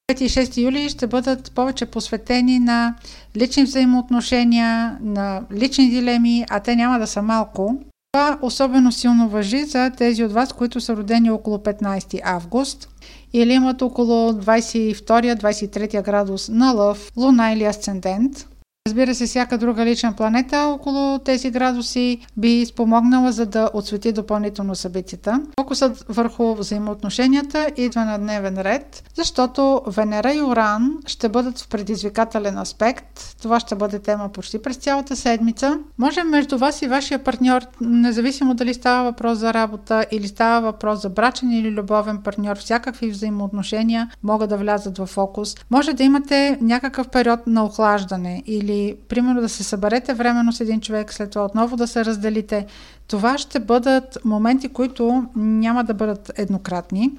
5 0.09 0.21
и 0.21 0.29
6 0.29 0.57
юли 0.57 0.89
ще 0.89 1.07
бъдат 1.07 1.51
повече 1.51 1.85
посветени 1.85 2.59
на 2.59 2.95
лични 3.37 3.63
взаимоотношения, 3.63 4.97
на 5.01 5.41
лични 5.53 5.89
дилеми, 5.89 6.45
а 6.49 6.59
те 6.59 6.75
няма 6.75 6.99
да 6.99 7.07
са 7.07 7.21
малко. 7.21 7.75
Това 8.11 8.39
особено 8.41 8.91
силно 8.91 9.29
въжи 9.29 9.63
за 9.65 9.91
тези 9.97 10.23
от 10.23 10.31
вас, 10.31 10.53
които 10.53 10.81
са 10.81 10.95
родени 10.95 11.31
около 11.31 11.57
15 11.57 12.21
август 12.23 12.89
или 13.33 13.53
имат 13.53 13.81
около 13.81 14.31
22-23 14.31 16.03
градус 16.03 16.49
на 16.49 16.71
лъв, 16.71 17.11
луна 17.17 17.51
или 17.51 17.63
асцендент. 17.63 18.47
Разбира 18.89 19.15
се, 19.15 19.25
всяка 19.25 19.57
друга 19.57 19.85
лична 19.85 20.13
планета 20.13 20.59
около 20.59 21.19
тези 21.19 21.51
градуси 21.51 22.19
би 22.37 22.65
спомогнала 22.65 23.31
за 23.31 23.45
да 23.45 23.69
отсвети 23.73 24.11
допълнително 24.11 24.75
събитията. 24.75 25.41
Фокусът 25.59 26.05
върху 26.09 26.55
взаимоотношенията 26.55 27.67
идва 27.77 28.05
на 28.05 28.17
дневен 28.17 28.57
ред, 28.57 29.03
защото 29.15 29.81
Венера 29.87 30.33
и 30.33 30.41
Оран 30.41 30.97
ще 31.05 31.29
бъдат 31.29 31.59
в 31.59 31.67
предизвикателен 31.67 32.57
аспект. 32.57 33.35
Това 33.41 33.59
ще 33.59 33.75
бъде 33.75 33.99
тема 33.99 34.29
почти 34.29 34.61
през 34.61 34.77
цялата 34.77 35.15
седмица. 35.15 35.79
Може 35.97 36.23
между 36.23 36.57
вас 36.57 36.81
и 36.81 36.87
вашия 36.87 37.19
партньор, 37.23 37.61
независимо 37.81 38.53
дали 38.53 38.73
става 38.73 39.03
въпрос 39.03 39.37
за 39.37 39.53
работа 39.53 40.05
или 40.11 40.27
става 40.27 40.61
въпрос 40.61 41.01
за 41.01 41.09
брачен 41.09 41.51
или 41.51 41.71
любовен 41.71 42.17
партньор, 42.17 42.57
всякакви 42.57 43.09
взаимоотношения 43.09 44.11
могат 44.23 44.49
да 44.49 44.57
влязат 44.57 44.97
в 44.97 45.05
фокус. 45.05 45.55
Може 45.71 45.93
да 45.93 46.03
имате 46.03 46.57
някакъв 46.61 47.09
период 47.09 47.39
на 47.47 47.65
охлаждане 47.65 48.43
или 48.45 48.78
примерно 49.07 49.41
да 49.41 49.49
се 49.49 49.63
съберете 49.63 50.13
временно 50.13 50.53
с 50.53 50.61
един 50.61 50.81
човек, 50.81 51.13
след 51.13 51.29
това 51.29 51.45
отново 51.45 51.77
да 51.77 51.87
се 51.87 52.05
разделите. 52.05 52.65
Това 53.07 53.37
ще 53.37 53.59
бъдат 53.59 54.17
моменти, 54.25 54.69
които 54.69 55.25
няма 55.35 55.83
да 55.83 55.93
бъдат 55.93 56.31
еднократни. 56.35 57.11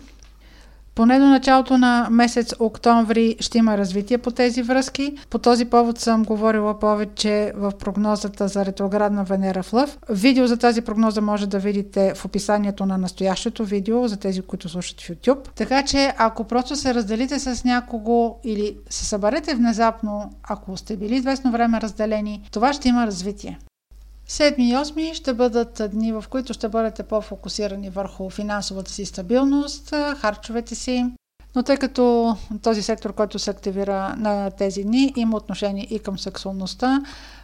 Поне 1.01 1.19
до 1.19 1.27
началото 1.27 1.79
на 1.79 2.09
месец 2.11 2.55
октомври 2.59 3.37
ще 3.41 3.59
има 3.59 3.79
развитие 3.79 4.19
по 4.19 4.31
тези 4.31 4.63
връзки. 4.63 5.15
По 5.31 5.39
този 5.39 5.65
повод 5.65 5.99
съм 5.99 6.25
говорила 6.25 6.79
повече 6.79 7.53
в 7.57 7.73
прогнозата 7.79 8.49
за 8.49 8.65
ретроградна 8.65 9.25
Венера 9.25 9.63
в 9.63 9.73
Лъв. 9.73 9.99
Видео 10.11 10.47
за 10.47 10.57
тази 10.57 10.81
прогноза 10.81 11.21
може 11.21 11.47
да 11.47 11.59
видите 11.59 12.15
в 12.15 12.25
описанието 12.25 12.87
на 12.87 12.99
настоящото 12.99 13.65
видео 13.65 14.09
за 14.09 14.17
тези, 14.17 14.43
които 14.43 14.69
слушат 14.69 15.01
в 15.01 15.09
YouTube. 15.09 15.49
Така 15.55 15.85
че 15.85 16.15
ако 16.19 16.45
просто 16.45 16.77
се 16.77 16.95
разделите 16.95 17.39
с 17.39 17.65
някого 17.65 18.37
или 18.45 18.77
се 18.91 19.05
съберете 19.05 19.55
внезапно, 19.55 20.33
ако 20.43 20.77
сте 20.77 20.97
били 20.97 21.15
известно 21.15 21.53
време 21.53 21.81
разделени, 21.81 22.49
това 22.53 22.73
ще 22.73 22.89
има 22.89 23.07
развитие. 23.07 23.59
Седми 24.31 24.71
и 24.71 24.77
осми 24.77 25.15
ще 25.15 25.35
бъдат 25.35 25.83
дни, 25.91 26.13
в 26.13 26.25
които 26.31 26.53
ще 26.53 26.69
бъдете 26.69 27.03
по-фокусирани 27.03 27.91
върху 27.91 28.31
финансовата 28.31 28.91
си 28.91 29.05
стабилност, 29.05 29.91
харчовете 29.91 30.75
си. 30.75 31.05
Но 31.57 31.63
тъй 31.63 31.77
като 31.77 32.37
този 32.63 32.83
сектор, 32.83 33.13
който 33.13 33.39
се 33.39 33.51
активира 33.51 34.17
на 34.17 34.51
тези 34.51 34.83
дни, 34.83 35.13
има 35.17 35.37
отношение 35.37 35.87
и 35.91 35.99
към 35.99 36.19
сексуалността, 36.19 37.03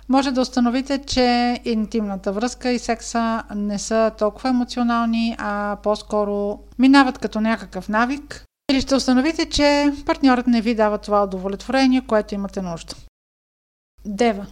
може 0.08 0.30
да 0.30 0.40
установите, 0.40 0.98
че 0.98 1.60
интимната 1.64 2.32
връзка 2.32 2.70
и 2.70 2.78
секса 2.78 3.42
не 3.54 3.78
са 3.78 4.12
толкова 4.18 4.48
емоционални, 4.48 5.36
а 5.38 5.76
по-скоро 5.82 6.58
минават 6.78 7.18
като 7.18 7.40
някакъв 7.40 7.88
навик. 7.88 8.44
Или 8.70 8.80
ще 8.80 8.94
установите, 8.94 9.48
че 9.48 9.92
партньорът 10.06 10.46
не 10.46 10.60
ви 10.60 10.74
дава 10.74 10.98
това 10.98 11.24
удовлетворение, 11.24 12.06
което 12.06 12.34
имате 12.34 12.62
нужда. 12.62 12.94
Дева. 14.04 14.46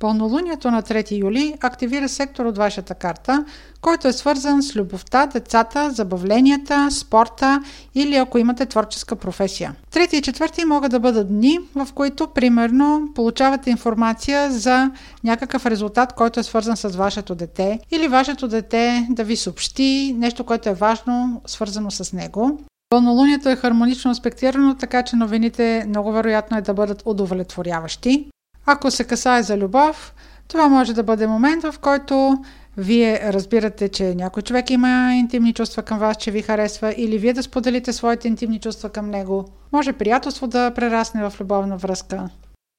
Пълнолунието 0.00 0.70
на 0.70 0.82
3 0.82 1.18
юли 1.18 1.54
активира 1.60 2.08
сектор 2.08 2.44
от 2.44 2.56
вашата 2.56 2.94
карта, 2.94 3.44
който 3.80 4.08
е 4.08 4.12
свързан 4.12 4.62
с 4.62 4.76
любовта, 4.76 5.26
децата, 5.26 5.90
забавленията, 5.90 6.88
спорта 6.90 7.62
или 7.94 8.16
ако 8.16 8.38
имате 8.38 8.66
творческа 8.66 9.16
професия. 9.16 9.74
Трети 9.90 10.16
и 10.16 10.22
четвърти 10.22 10.64
могат 10.64 10.90
да 10.90 11.00
бъдат 11.00 11.28
дни, 11.28 11.58
в 11.74 11.88
които, 11.94 12.26
примерно, 12.26 13.08
получавате 13.14 13.70
информация 13.70 14.50
за 14.50 14.90
някакъв 15.24 15.66
резултат, 15.66 16.12
който 16.12 16.40
е 16.40 16.42
свързан 16.42 16.76
с 16.76 16.88
вашето 16.88 17.34
дете 17.34 17.80
или 17.90 18.08
вашето 18.08 18.48
дете 18.48 19.06
да 19.10 19.24
ви 19.24 19.36
съобщи 19.36 20.14
нещо, 20.18 20.44
което 20.44 20.68
е 20.68 20.74
важно, 20.74 21.42
свързано 21.46 21.90
с 21.90 22.12
него. 22.12 22.58
Пълнолунието 22.88 23.48
е 23.48 23.56
хармонично 23.56 24.10
аспектирано, 24.10 24.74
така 24.74 25.02
че 25.02 25.16
новините 25.16 25.84
много 25.88 26.12
вероятно 26.12 26.58
е 26.58 26.62
да 26.62 26.74
бъдат 26.74 27.02
удовлетворяващи. 27.04 28.30
Ако 28.66 28.90
се 28.90 29.04
касае 29.04 29.42
за 29.42 29.56
любов, 29.56 30.14
това 30.48 30.68
може 30.68 30.94
да 30.94 31.02
бъде 31.02 31.26
момент, 31.26 31.62
в 31.62 31.74
който 31.80 32.38
вие 32.76 33.32
разбирате, 33.32 33.88
че 33.88 34.14
някой 34.14 34.42
човек 34.42 34.70
има 34.70 35.14
интимни 35.14 35.52
чувства 35.52 35.82
към 35.82 35.98
вас, 35.98 36.16
че 36.16 36.30
ви 36.30 36.42
харесва, 36.42 36.94
или 36.96 37.18
вие 37.18 37.32
да 37.32 37.42
споделите 37.42 37.92
своите 37.92 38.28
интимни 38.28 38.60
чувства 38.60 38.88
към 38.88 39.10
него. 39.10 39.44
Може 39.72 39.92
приятелство 39.92 40.46
да 40.46 40.70
прерасне 40.70 41.30
в 41.30 41.40
любовна 41.40 41.76
връзка. 41.76 42.28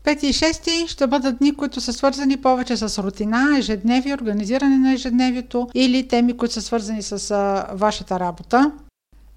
Пети 0.04 0.28
и 0.28 0.34
шести 0.34 0.86
ще 0.88 1.08
бъдат 1.08 1.38
дни, 1.38 1.56
които 1.56 1.82
са 1.82 1.94
свързани 1.94 2.38
повече 2.38 2.78
с 2.78 3.04
рутина, 3.04 3.58
ежедневие, 3.58 4.14
организиране 4.14 4.78
на 4.78 4.94
ежедневието 4.94 5.68
или 5.74 6.08
теми, 6.08 6.38
които 6.38 6.54
са 6.54 6.62
свързани 6.62 7.02
с 7.02 7.36
вашата 7.74 8.20
работа. 8.20 8.72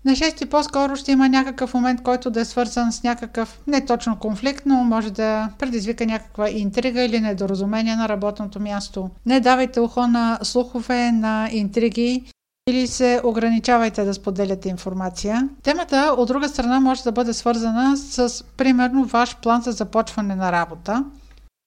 На 0.05 0.13
6 0.13 0.47
по-скоро 0.47 0.97
ще 0.97 1.13
има 1.13 1.29
някакъв 1.29 1.75
момент, 1.75 2.03
който 2.03 2.31
да 2.31 2.41
е 2.41 2.45
свързан 2.45 2.93
с 2.93 3.03
някакъв 3.03 3.61
не 3.67 3.85
точно 3.85 4.19
конфликт, 4.19 4.67
но 4.67 4.75
може 4.75 5.11
да 5.11 5.49
предизвика 5.59 6.07
някаква 6.07 6.51
интрига 6.51 7.03
или 7.03 7.21
недоразумение 7.21 7.97
на 7.97 8.09
работното 8.09 8.61
място. 8.61 9.11
Не 9.27 9.41
давайте 9.41 9.81
ухо 9.81 10.07
на 10.07 10.39
слухове, 10.43 11.13
на 11.13 11.49
интриги 11.53 12.25
или 12.69 12.87
се 12.87 13.21
ограничавайте 13.25 14.05
да 14.05 14.15
споделяте 14.15 14.69
информация. 14.69 15.49
Темата 15.63 16.15
от 16.19 16.29
друга 16.29 16.49
страна 16.49 16.81
може 16.81 17.03
да 17.03 17.13
бъде 17.13 17.33
свързана 17.33 17.97
с 17.97 18.45
примерно 18.57 19.05
ваш 19.05 19.37
план 19.37 19.63
за 19.63 19.73
започване 19.73 20.35
на 20.35 20.53
работа. 20.53 21.05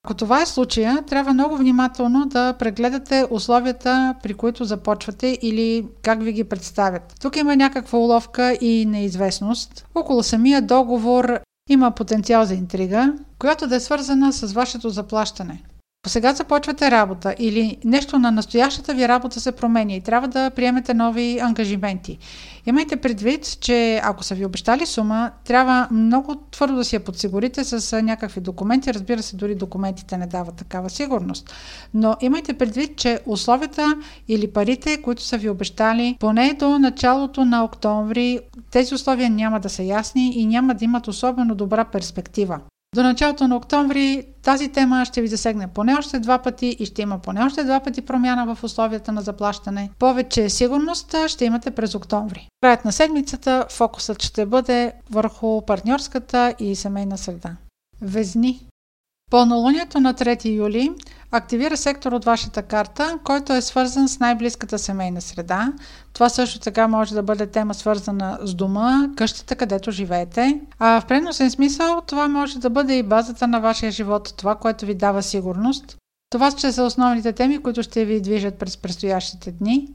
Ако 0.05 0.13
това 0.13 0.41
е 0.41 0.45
случая, 0.45 1.03
трябва 1.07 1.33
много 1.33 1.57
внимателно 1.57 2.25
да 2.25 2.53
прегледате 2.53 3.25
условията, 3.31 4.15
при 4.23 4.33
които 4.33 4.65
започвате 4.65 5.39
или 5.41 5.85
как 6.01 6.23
ви 6.23 6.33
ги 6.33 6.43
представят. 6.43 7.15
Тук 7.21 7.35
има 7.35 7.55
някаква 7.55 7.99
уловка 7.99 8.57
и 8.61 8.85
неизвестност. 8.85 9.87
Около 9.95 10.23
самия 10.23 10.61
договор 10.61 11.39
има 11.69 11.91
потенциал 11.91 12.45
за 12.45 12.53
интрига, 12.53 13.13
която 13.39 13.67
да 13.67 13.75
е 13.75 13.79
свързана 13.79 14.33
с 14.33 14.53
вашето 14.53 14.89
заплащане. 14.89 15.63
Сега 16.07 16.33
започвате 16.33 16.91
работа 16.91 17.35
или 17.39 17.77
нещо 17.85 18.19
на 18.19 18.31
настоящата 18.31 18.93
ви 18.93 19.07
работа 19.07 19.39
се 19.39 19.51
променя 19.51 19.93
и 19.93 20.01
трябва 20.01 20.27
да 20.27 20.49
приемете 20.49 20.93
нови 20.93 21.39
ангажименти, 21.39 22.17
имайте 22.65 22.95
предвид, 22.95 23.57
че 23.59 24.01
ако 24.03 24.23
са 24.23 24.35
ви 24.35 24.45
обещали 24.45 24.85
сума, 24.85 25.31
трябва 25.45 25.87
много 25.91 26.35
твърдо 26.51 26.75
да 26.75 26.85
си 26.85 26.95
я 26.95 27.03
подсигурите 27.03 27.63
с 27.63 28.01
някакви 28.01 28.41
документи. 28.41 28.93
Разбира 28.93 29.23
се, 29.23 29.35
дори 29.35 29.55
документите 29.55 30.17
не 30.17 30.27
дават 30.27 30.55
такава 30.55 30.89
сигурност. 30.89 31.53
Но 31.93 32.15
имайте 32.21 32.53
предвид, 32.53 32.97
че 32.97 33.19
условията 33.25 33.95
или 34.27 34.51
парите, 34.51 35.01
които 35.01 35.23
са 35.23 35.37
ви 35.37 35.49
обещали, 35.49 36.17
поне 36.19 36.53
до 36.59 36.79
началото 36.79 37.45
на 37.45 37.63
октомври, 37.63 38.39
тези 38.71 38.95
условия 38.95 39.29
няма 39.29 39.59
да 39.59 39.69
са 39.69 39.83
ясни 39.83 40.31
и 40.35 40.45
няма 40.45 40.75
да 40.75 40.85
имат 40.85 41.07
особено 41.07 41.55
добра 41.55 41.85
перспектива. 41.85 42.59
До 42.93 43.03
началото 43.03 43.47
на 43.47 43.55
октомври 43.55 44.23
тази 44.43 44.69
тема 44.69 45.05
ще 45.05 45.21
ви 45.21 45.27
засегне 45.27 45.67
поне 45.67 45.95
още 45.95 46.19
два 46.19 46.39
пъти 46.39 46.75
и 46.79 46.85
ще 46.85 47.01
има 47.01 47.19
поне 47.19 47.43
още 47.43 47.63
два 47.63 47.79
пъти 47.79 48.01
промяна 48.01 48.55
в 48.55 48.63
условията 48.63 49.11
на 49.11 49.21
заплащане. 49.21 49.89
Повече 49.99 50.49
сигурност 50.49 51.15
ще 51.27 51.45
имате 51.45 51.71
през 51.71 51.95
октомври. 51.95 52.47
Краят 52.61 52.85
на 52.85 52.91
седмицата 52.91 53.65
фокусът 53.69 54.23
ще 54.23 54.45
бъде 54.45 54.93
върху 55.11 55.61
партньорската 55.61 56.55
и 56.59 56.75
семейна 56.75 57.17
среда. 57.17 57.55
Везни. 58.01 58.67
Пълнолунието 59.31 59.99
на 59.99 60.13
3 60.13 60.55
юли 60.55 60.91
активира 61.35 61.77
сектор 61.77 62.11
от 62.11 62.25
вашата 62.25 62.61
карта, 62.61 63.19
който 63.23 63.53
е 63.53 63.61
свързан 63.61 64.09
с 64.09 64.19
най-близката 64.19 64.79
семейна 64.79 65.21
среда. 65.21 65.73
Това 66.13 66.29
също 66.29 66.59
така 66.59 66.87
може 66.87 67.13
да 67.13 67.23
бъде 67.23 67.47
тема 67.47 67.73
свързана 67.73 68.39
с 68.41 68.53
дома, 68.53 69.09
къщата, 69.15 69.55
където 69.55 69.91
живеете. 69.91 70.61
А 70.79 71.01
в 71.01 71.05
преносен 71.05 71.51
смисъл 71.51 72.01
това 72.07 72.27
може 72.27 72.59
да 72.59 72.69
бъде 72.69 72.97
и 72.97 73.03
базата 73.03 73.47
на 73.47 73.59
вашия 73.59 73.91
живот, 73.91 74.33
това, 74.37 74.55
което 74.55 74.85
ви 74.85 74.95
дава 74.95 75.23
сигурност. 75.23 75.97
Това 76.29 76.51
ще 76.51 76.71
са 76.71 76.83
основните 76.83 77.31
теми, 77.33 77.61
които 77.61 77.83
ще 77.83 78.05
ви 78.05 78.21
движат 78.21 78.55
през 78.55 78.77
предстоящите 78.77 79.51
дни. 79.51 79.87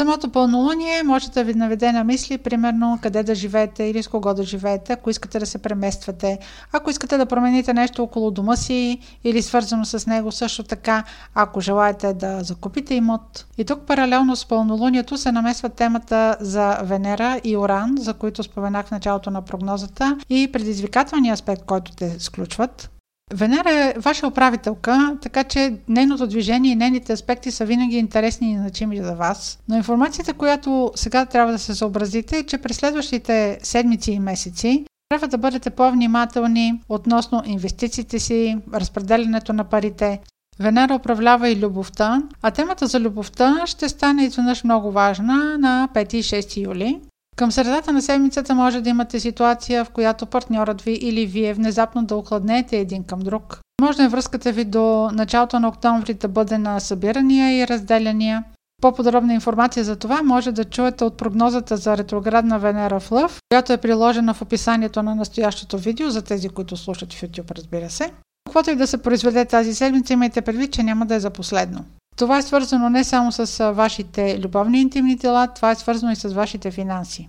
Самото 0.00 0.32
пълнолуние 0.32 1.02
може 1.02 1.30
да 1.30 1.44
ви 1.44 1.54
наведе 1.54 1.92
на 1.92 2.04
мисли, 2.04 2.38
примерно 2.38 2.98
къде 3.02 3.22
да 3.22 3.34
живеете 3.34 3.84
или 3.84 4.02
с 4.02 4.08
кого 4.08 4.34
да 4.34 4.42
живеете, 4.42 4.92
ако 4.92 5.10
искате 5.10 5.38
да 5.38 5.46
се 5.46 5.58
премествате, 5.58 6.38
ако 6.72 6.90
искате 6.90 7.16
да 7.16 7.26
промените 7.26 7.74
нещо 7.74 8.02
около 8.02 8.30
дома 8.30 8.56
си 8.56 8.98
или 9.24 9.42
свързано 9.42 9.84
с 9.84 10.06
него 10.06 10.32
също 10.32 10.62
така, 10.62 11.04
ако 11.34 11.60
желаете 11.60 12.12
да 12.12 12.42
закупите 12.42 12.94
имот. 12.94 13.46
И 13.58 13.64
тук 13.64 13.80
паралелно 13.80 14.36
с 14.36 14.48
пълнолунието 14.48 15.18
се 15.18 15.32
намесва 15.32 15.68
темата 15.68 16.36
за 16.40 16.78
Венера 16.82 17.40
и 17.44 17.56
Оран, 17.56 17.94
за 17.98 18.14
които 18.14 18.42
споменах 18.42 18.86
в 18.86 18.90
началото 18.90 19.30
на 19.30 19.42
прогнозата 19.42 20.16
и 20.30 20.48
предизвикателния 20.52 21.34
аспект, 21.34 21.64
който 21.64 21.92
те 21.92 22.20
сключват. 22.20 22.90
Венера 23.34 23.70
е 23.72 23.94
ваша 23.98 24.26
управителка, 24.26 25.16
така 25.22 25.44
че 25.44 25.76
нейното 25.88 26.26
движение 26.26 26.72
и 26.72 26.76
нейните 26.76 27.12
аспекти 27.12 27.50
са 27.50 27.64
винаги 27.64 27.96
интересни 27.96 28.52
и 28.52 28.58
значими 28.58 29.02
за 29.02 29.14
вас. 29.14 29.58
Но 29.68 29.76
информацията, 29.76 30.34
която 30.34 30.92
сега 30.94 31.26
трябва 31.26 31.52
да 31.52 31.58
се 31.58 31.74
съобразите 31.74 32.38
е, 32.38 32.42
че 32.42 32.58
през 32.58 32.76
следващите 32.76 33.58
седмици 33.62 34.12
и 34.12 34.20
месеци 34.20 34.84
трябва 35.08 35.28
да 35.28 35.38
бъдете 35.38 35.70
по-внимателни 35.70 36.80
относно 36.88 37.42
инвестициите 37.46 38.18
си, 38.18 38.56
разпределянето 38.74 39.52
на 39.52 39.64
парите. 39.64 40.20
Венера 40.60 40.94
управлява 40.94 41.48
и 41.48 41.60
любовта, 41.60 42.22
а 42.42 42.50
темата 42.50 42.86
за 42.86 43.00
любовта 43.00 43.62
ще 43.66 43.88
стане 43.88 44.24
изведнъж 44.24 44.64
много 44.64 44.92
важна 44.92 45.58
на 45.58 45.88
5 45.94 46.14
и 46.14 46.22
6 46.22 46.66
юли. 46.66 47.00
Към 47.40 47.52
средата 47.52 47.92
на 47.92 48.02
седмицата 48.02 48.54
може 48.54 48.80
да 48.80 48.90
имате 48.90 49.20
ситуация, 49.20 49.84
в 49.84 49.90
която 49.90 50.26
партньорът 50.26 50.82
ви 50.82 50.92
или 50.92 51.26
вие 51.26 51.54
внезапно 51.54 52.04
да 52.04 52.16
охладнете 52.16 52.76
един 52.78 53.04
към 53.04 53.20
друг. 53.20 53.58
Може 53.80 54.08
връзката 54.08 54.52
ви 54.52 54.64
до 54.64 55.10
началото 55.12 55.60
на 55.60 55.68
октомври 55.68 56.14
да 56.14 56.28
бъде 56.28 56.58
на 56.58 56.80
събирания 56.80 57.58
и 57.58 57.68
разделяния. 57.68 58.44
По-подробна 58.82 59.34
информация 59.34 59.84
за 59.84 59.96
това 59.96 60.22
може 60.22 60.52
да 60.52 60.64
чуете 60.64 61.04
от 61.04 61.16
прогнозата 61.16 61.76
за 61.76 61.96
ретроградна 61.96 62.58
Венера 62.58 63.00
в 63.00 63.12
Лъв, 63.12 63.38
която 63.52 63.72
е 63.72 63.76
приложена 63.76 64.34
в 64.34 64.42
описанието 64.42 65.02
на 65.02 65.14
настоящото 65.14 65.78
видео 65.78 66.10
за 66.10 66.22
тези, 66.22 66.48
които 66.48 66.76
слушат 66.76 67.12
в 67.12 67.20
YouTube, 67.20 67.56
разбира 67.56 67.90
се. 67.90 68.10
Каквото 68.46 68.70
и 68.70 68.76
да 68.76 68.86
се 68.86 68.98
произведе 68.98 69.44
тази 69.44 69.74
седмица, 69.74 70.12
имайте 70.12 70.40
предвид, 70.40 70.72
че 70.72 70.82
няма 70.82 71.06
да 71.06 71.14
е 71.14 71.20
за 71.20 71.30
последно. 71.30 71.84
Това 72.20 72.38
е 72.38 72.42
свързано 72.42 72.90
не 72.90 73.04
само 73.04 73.32
с 73.32 73.72
вашите 73.72 74.40
любовни 74.40 74.80
интимни 74.80 75.16
дела, 75.16 75.48
това 75.54 75.70
е 75.70 75.74
свързано 75.74 76.12
и 76.12 76.16
с 76.16 76.28
вашите 76.28 76.70
финанси. 76.70 77.28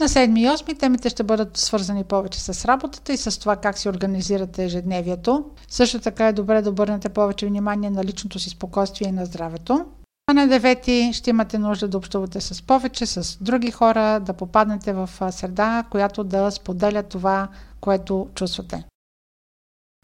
На 0.00 0.08
7 0.08 0.38
и 0.38 0.46
8 0.46 0.78
темите 0.78 1.08
ще 1.08 1.22
бъдат 1.22 1.56
свързани 1.56 2.04
повече 2.04 2.40
с 2.40 2.64
работата 2.64 3.12
и 3.12 3.16
с 3.16 3.40
това 3.40 3.56
как 3.56 3.78
си 3.78 3.88
организирате 3.88 4.64
ежедневието. 4.64 5.44
Също 5.68 6.00
така 6.00 6.28
е 6.28 6.32
добре 6.32 6.62
да 6.62 6.70
обърнете 6.70 7.08
повече 7.08 7.46
внимание 7.46 7.90
на 7.90 8.04
личното 8.04 8.38
си 8.38 8.50
спокойствие 8.50 9.08
и 9.08 9.12
на 9.12 9.26
здравето. 9.26 9.84
А 10.26 10.32
на 10.32 10.48
9 10.48 11.12
ще 11.12 11.30
имате 11.30 11.58
нужда 11.58 11.88
да 11.88 11.98
общувате 11.98 12.40
с 12.40 12.62
повече, 12.62 13.06
с 13.06 13.38
други 13.40 13.70
хора, 13.70 14.20
да 14.20 14.32
попаднете 14.32 14.92
в 14.92 15.10
среда, 15.30 15.84
която 15.90 16.24
да 16.24 16.50
споделя 16.50 17.02
това, 17.02 17.48
което 17.80 18.28
чувствате. 18.34 18.84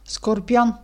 Скорпион 0.05 0.74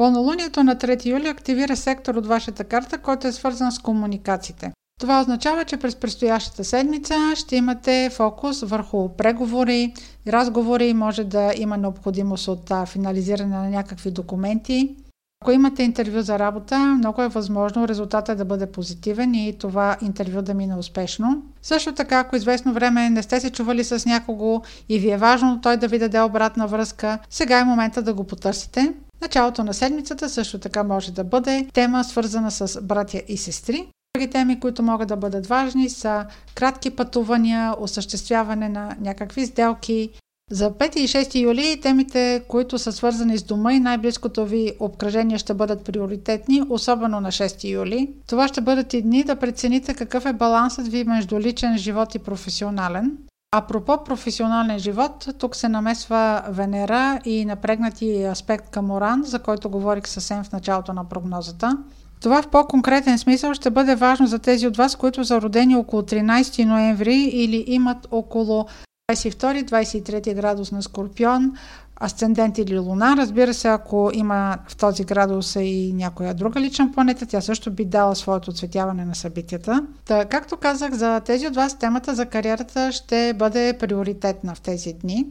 Пълнолунието 0.00 0.64
на 0.64 0.76
3 0.76 1.06
юли 1.06 1.28
активира 1.28 1.76
сектор 1.76 2.14
от 2.14 2.26
вашата 2.26 2.64
карта, 2.64 2.98
който 2.98 3.26
е 3.26 3.32
свързан 3.32 3.72
с 3.72 3.78
комуникациите. 3.78 4.72
Това 5.00 5.20
означава, 5.20 5.64
че 5.64 5.76
през 5.76 5.96
предстоящата 5.96 6.64
седмица 6.64 7.14
ще 7.36 7.56
имате 7.56 8.10
фокус 8.12 8.60
върху 8.60 9.08
преговори, 9.08 9.94
разговори, 10.26 10.94
може 10.94 11.24
да 11.24 11.52
има 11.56 11.76
необходимост 11.76 12.48
от 12.48 12.72
финализиране 12.86 13.56
на 13.56 13.70
някакви 13.70 14.10
документи. 14.10 14.96
Ако 15.42 15.52
имате 15.52 15.82
интервю 15.82 16.20
за 16.20 16.38
работа, 16.38 16.78
много 16.78 17.22
е 17.22 17.28
възможно 17.28 17.88
резултатът 17.88 18.38
да 18.38 18.44
бъде 18.44 18.72
позитивен 18.72 19.34
и 19.34 19.58
това 19.58 19.96
интервю 20.02 20.42
да 20.42 20.54
мине 20.54 20.76
успешно. 20.76 21.42
Също 21.62 21.94
така, 21.94 22.18
ако 22.18 22.36
известно 22.36 22.72
време 22.72 23.10
не 23.10 23.22
сте 23.22 23.40
се 23.40 23.50
чували 23.50 23.84
с 23.84 24.06
някого 24.06 24.62
и 24.88 24.98
ви 24.98 25.10
е 25.10 25.16
важно 25.16 25.60
той 25.60 25.76
да 25.76 25.88
ви 25.88 25.98
даде 25.98 26.20
обратна 26.20 26.66
връзка, 26.66 27.18
сега 27.30 27.58
е 27.58 27.64
момента 27.64 28.02
да 28.02 28.14
го 28.14 28.24
потърсите. 28.24 28.94
Началото 29.22 29.64
на 29.64 29.74
седмицата 29.74 30.28
също 30.28 30.58
така 30.58 30.82
може 30.82 31.12
да 31.12 31.24
бъде 31.24 31.66
тема 31.72 32.04
свързана 32.04 32.50
с 32.50 32.80
братя 32.82 33.22
и 33.28 33.36
сестри. 33.36 33.86
Други 34.16 34.30
теми, 34.30 34.60
които 34.60 34.82
могат 34.82 35.08
да 35.08 35.16
бъдат 35.16 35.46
важни 35.46 35.90
са 35.90 36.26
кратки 36.54 36.90
пътувания, 36.90 37.74
осъществяване 37.78 38.68
на 38.68 38.96
някакви 39.00 39.46
сделки. 39.46 40.10
За 40.50 40.70
5 40.70 40.96
и 40.96 41.08
6 41.08 41.40
юли 41.40 41.80
темите, 41.82 42.42
които 42.48 42.78
са 42.78 42.92
свързани 42.92 43.38
с 43.38 43.42
дома 43.42 43.72
и 43.72 43.80
най-близкото 43.80 44.46
ви 44.46 44.72
обкръжение 44.80 45.38
ще 45.38 45.54
бъдат 45.54 45.84
приоритетни, 45.84 46.62
особено 46.68 47.20
на 47.20 47.28
6 47.28 47.70
юли. 47.70 48.10
Това 48.26 48.48
ще 48.48 48.60
бъдат 48.60 48.94
и 48.94 49.02
дни 49.02 49.24
да 49.24 49.36
прецените 49.36 49.94
какъв 49.94 50.26
е 50.26 50.32
балансът 50.32 50.88
ви 50.88 51.04
между 51.04 51.40
личен 51.40 51.78
живот 51.78 52.14
и 52.14 52.18
професионален. 52.18 53.16
Апропо 53.52 54.04
професионален 54.04 54.78
живот, 54.78 55.28
тук 55.38 55.56
се 55.56 55.68
намесва 55.68 56.42
Венера 56.48 57.20
и 57.24 57.44
напрегнати 57.44 58.24
аспект 58.24 58.70
към 58.70 58.90
Оран, 58.90 59.22
за 59.24 59.38
който 59.38 59.70
говорих 59.70 60.08
съвсем 60.08 60.44
в 60.44 60.52
началото 60.52 60.92
на 60.92 61.08
прогнозата. 61.08 61.78
Това 62.20 62.42
в 62.42 62.48
по-конкретен 62.48 63.18
смисъл 63.18 63.54
ще 63.54 63.70
бъде 63.70 63.94
важно 63.94 64.26
за 64.26 64.38
тези 64.38 64.66
от 64.66 64.76
вас, 64.76 64.96
които 64.96 65.24
са 65.24 65.40
родени 65.40 65.76
около 65.76 66.02
13 66.02 66.64
ноември 66.64 67.16
или 67.16 67.64
имат 67.66 68.08
около 68.10 68.66
22-23 69.12 70.34
градус 70.34 70.72
на 70.72 70.82
Скорпион, 70.82 71.52
асцендент 72.00 72.58
или 72.58 72.78
луна. 72.78 73.14
Разбира 73.16 73.54
се, 73.54 73.68
ако 73.68 74.10
има 74.14 74.58
в 74.68 74.76
този 74.76 75.04
градус 75.04 75.56
и 75.56 75.92
някоя 75.94 76.34
друга 76.34 76.60
лична 76.60 76.92
планета, 76.92 77.26
тя 77.26 77.40
също 77.40 77.70
би 77.70 77.84
дала 77.84 78.16
своето 78.16 78.50
оцветяване 78.50 79.04
на 79.04 79.14
събитията. 79.14 79.86
Та, 80.04 80.24
както 80.24 80.56
казах, 80.56 80.94
за 80.94 81.20
тези 81.20 81.46
от 81.46 81.56
вас 81.56 81.78
темата 81.78 82.14
за 82.14 82.26
кариерата 82.26 82.92
ще 82.92 83.34
бъде 83.38 83.76
приоритетна 83.78 84.54
в 84.54 84.60
тези 84.60 84.92
дни. 84.92 85.26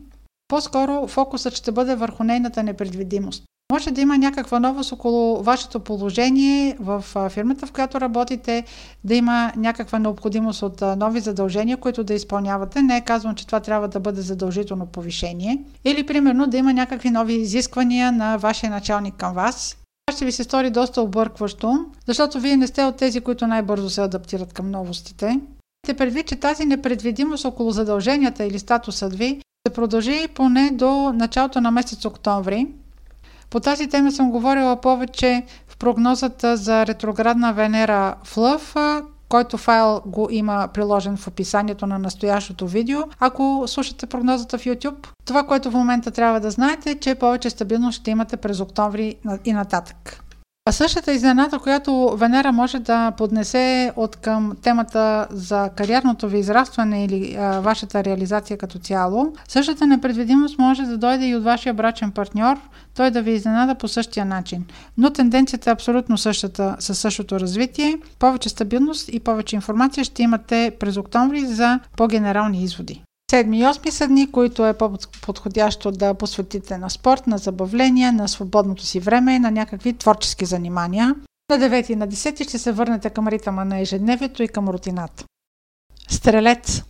По-скоро 0.47 1.07
фокусът 1.07 1.53
ще 1.53 1.71
бъде 1.71 1.95
върху 1.95 2.23
нейната 2.23 2.63
непредвидимост. 2.63 3.43
Може 3.73 3.91
да 3.91 4.01
има 4.01 4.17
някаква 4.17 4.59
новост 4.59 4.91
около 4.91 5.43
вашето 5.43 5.79
положение 5.79 6.77
в 6.79 7.03
фирмата, 7.29 7.65
в 7.65 7.71
която 7.71 8.01
работите, 8.01 8.63
да 9.03 9.15
има 9.15 9.51
някаква 9.57 9.99
необходимост 9.99 10.61
от 10.61 10.81
нови 10.81 11.19
задължения, 11.19 11.77
които 11.77 12.03
да 12.03 12.13
изпълнявате. 12.13 12.81
Не 12.81 12.97
е 12.97 13.01
казвам, 13.01 13.35
че 13.35 13.45
това 13.45 13.59
трябва 13.59 13.87
да 13.87 13.99
бъде 13.99 14.21
задължително 14.21 14.85
повишение. 14.85 15.63
Или, 15.85 16.05
примерно, 16.05 16.47
да 16.47 16.57
има 16.57 16.73
някакви 16.73 17.09
нови 17.09 17.33
изисквания 17.33 18.11
на 18.11 18.37
вашия 18.37 18.69
началник 18.69 19.15
към 19.15 19.33
вас. 19.33 19.77
ще 20.11 20.25
ви 20.25 20.31
се 20.31 20.43
стори 20.43 20.69
доста 20.69 21.01
объркващо, 21.01 21.85
защото 22.07 22.39
вие 22.39 22.57
не 22.57 22.67
сте 22.67 22.83
от 22.83 22.95
тези, 22.97 23.21
които 23.21 23.47
най-бързо 23.47 23.89
се 23.89 24.01
адаптират 24.01 24.53
към 24.53 24.71
новостите. 24.71 25.39
Те 25.87 25.93
предвид, 25.93 26.27
че 26.27 26.35
тази 26.35 26.65
непредвидимост 26.65 27.45
около 27.45 27.71
задълженията 27.71 28.45
или 28.45 28.59
статусът 28.59 29.15
ви 29.15 29.41
ще 29.59 29.73
продължи 29.73 30.27
поне 30.35 30.71
до 30.73 31.13
началото 31.13 31.61
на 31.61 31.71
месец 31.71 32.05
октомври. 32.05 32.67
По 33.49 33.59
тази 33.59 33.87
тема 33.87 34.11
съм 34.11 34.31
говорила 34.31 34.81
повече 34.81 35.43
в 35.67 35.77
прогнозата 35.77 36.57
за 36.57 36.85
ретроградна 36.85 37.53
Венера 37.53 38.15
в 38.23 38.37
Лъв, 38.37 38.75
който 39.29 39.57
файл 39.57 40.01
го 40.05 40.27
има 40.31 40.69
приложен 40.73 41.17
в 41.17 41.27
описанието 41.27 41.87
на 41.87 41.99
настоящото 41.99 42.67
видео, 42.67 42.99
ако 43.19 43.63
слушате 43.67 44.05
прогнозата 44.05 44.57
в 44.57 44.65
YouTube. 44.65 45.07
Това, 45.25 45.43
което 45.43 45.71
в 45.71 45.73
момента 45.73 46.11
трябва 46.11 46.39
да 46.39 46.51
знаете, 46.51 46.91
е, 46.91 46.99
че 46.99 47.15
повече 47.15 47.49
стабилност 47.49 47.99
ще 47.99 48.11
имате 48.11 48.37
през 48.37 48.59
октомври 48.59 49.15
и 49.45 49.53
нататък. 49.53 50.23
А 50.69 50.71
същата 50.71 51.13
изненада, 51.13 51.59
която 51.59 52.15
Венера 52.17 52.51
може 52.51 52.79
да 52.79 53.11
поднесе 53.11 53.91
от 53.95 54.15
към 54.15 54.53
темата 54.61 55.27
за 55.31 55.69
кариерното 55.75 56.27
ви 56.27 56.39
израстване 56.39 57.05
или 57.05 57.35
а, 57.35 57.59
вашата 57.59 58.03
реализация 58.03 58.57
като 58.57 58.79
цяло, 58.79 59.33
същата 59.47 59.87
непредвидимост 59.87 60.59
може 60.59 60.83
да 60.83 60.97
дойде 60.97 61.25
и 61.25 61.35
от 61.35 61.43
вашия 61.43 61.73
брачен 61.73 62.11
партньор, 62.11 62.57
той 62.95 63.11
да 63.11 63.21
ви 63.21 63.31
изненада 63.31 63.75
по 63.75 63.87
същия 63.87 64.25
начин. 64.25 64.65
Но 64.97 65.09
тенденцията 65.09 65.69
е 65.69 65.73
абсолютно 65.73 66.17
същата, 66.17 66.75
със 66.79 66.99
същото 66.99 67.39
развитие. 67.39 67.97
Повече 68.19 68.49
стабилност 68.49 69.09
и 69.13 69.19
повече 69.19 69.55
информация 69.55 70.03
ще 70.03 70.23
имате 70.23 70.71
през 70.79 70.97
октомври 70.97 71.45
за 71.45 71.79
по-генерални 71.97 72.63
изводи. 72.63 73.03
Седми 73.29 73.59
и 73.59 73.67
осми 73.67 73.91
са 73.91 74.07
дни, 74.07 74.31
които 74.31 74.65
е 74.65 74.77
по-подходящо 74.77 75.91
да 75.91 76.13
посветите 76.13 76.77
на 76.77 76.89
спорт, 76.89 77.27
на 77.27 77.37
забавления, 77.37 78.13
на 78.13 78.27
свободното 78.27 78.83
си 78.83 78.99
време, 78.99 79.39
на 79.39 79.51
някакви 79.51 79.97
творчески 79.97 80.45
занимания. 80.45 81.15
На 81.51 81.57
9 81.57 81.91
и 81.91 81.95
на 81.95 82.07
10 82.07 82.43
ще 82.43 82.57
се 82.57 82.71
върнете 82.71 83.09
към 83.09 83.27
ритъма 83.27 83.65
на 83.65 83.79
ежедневието 83.79 84.43
и 84.43 84.47
към 84.47 84.69
рутината. 84.69 85.23
Стрелец 86.07 86.83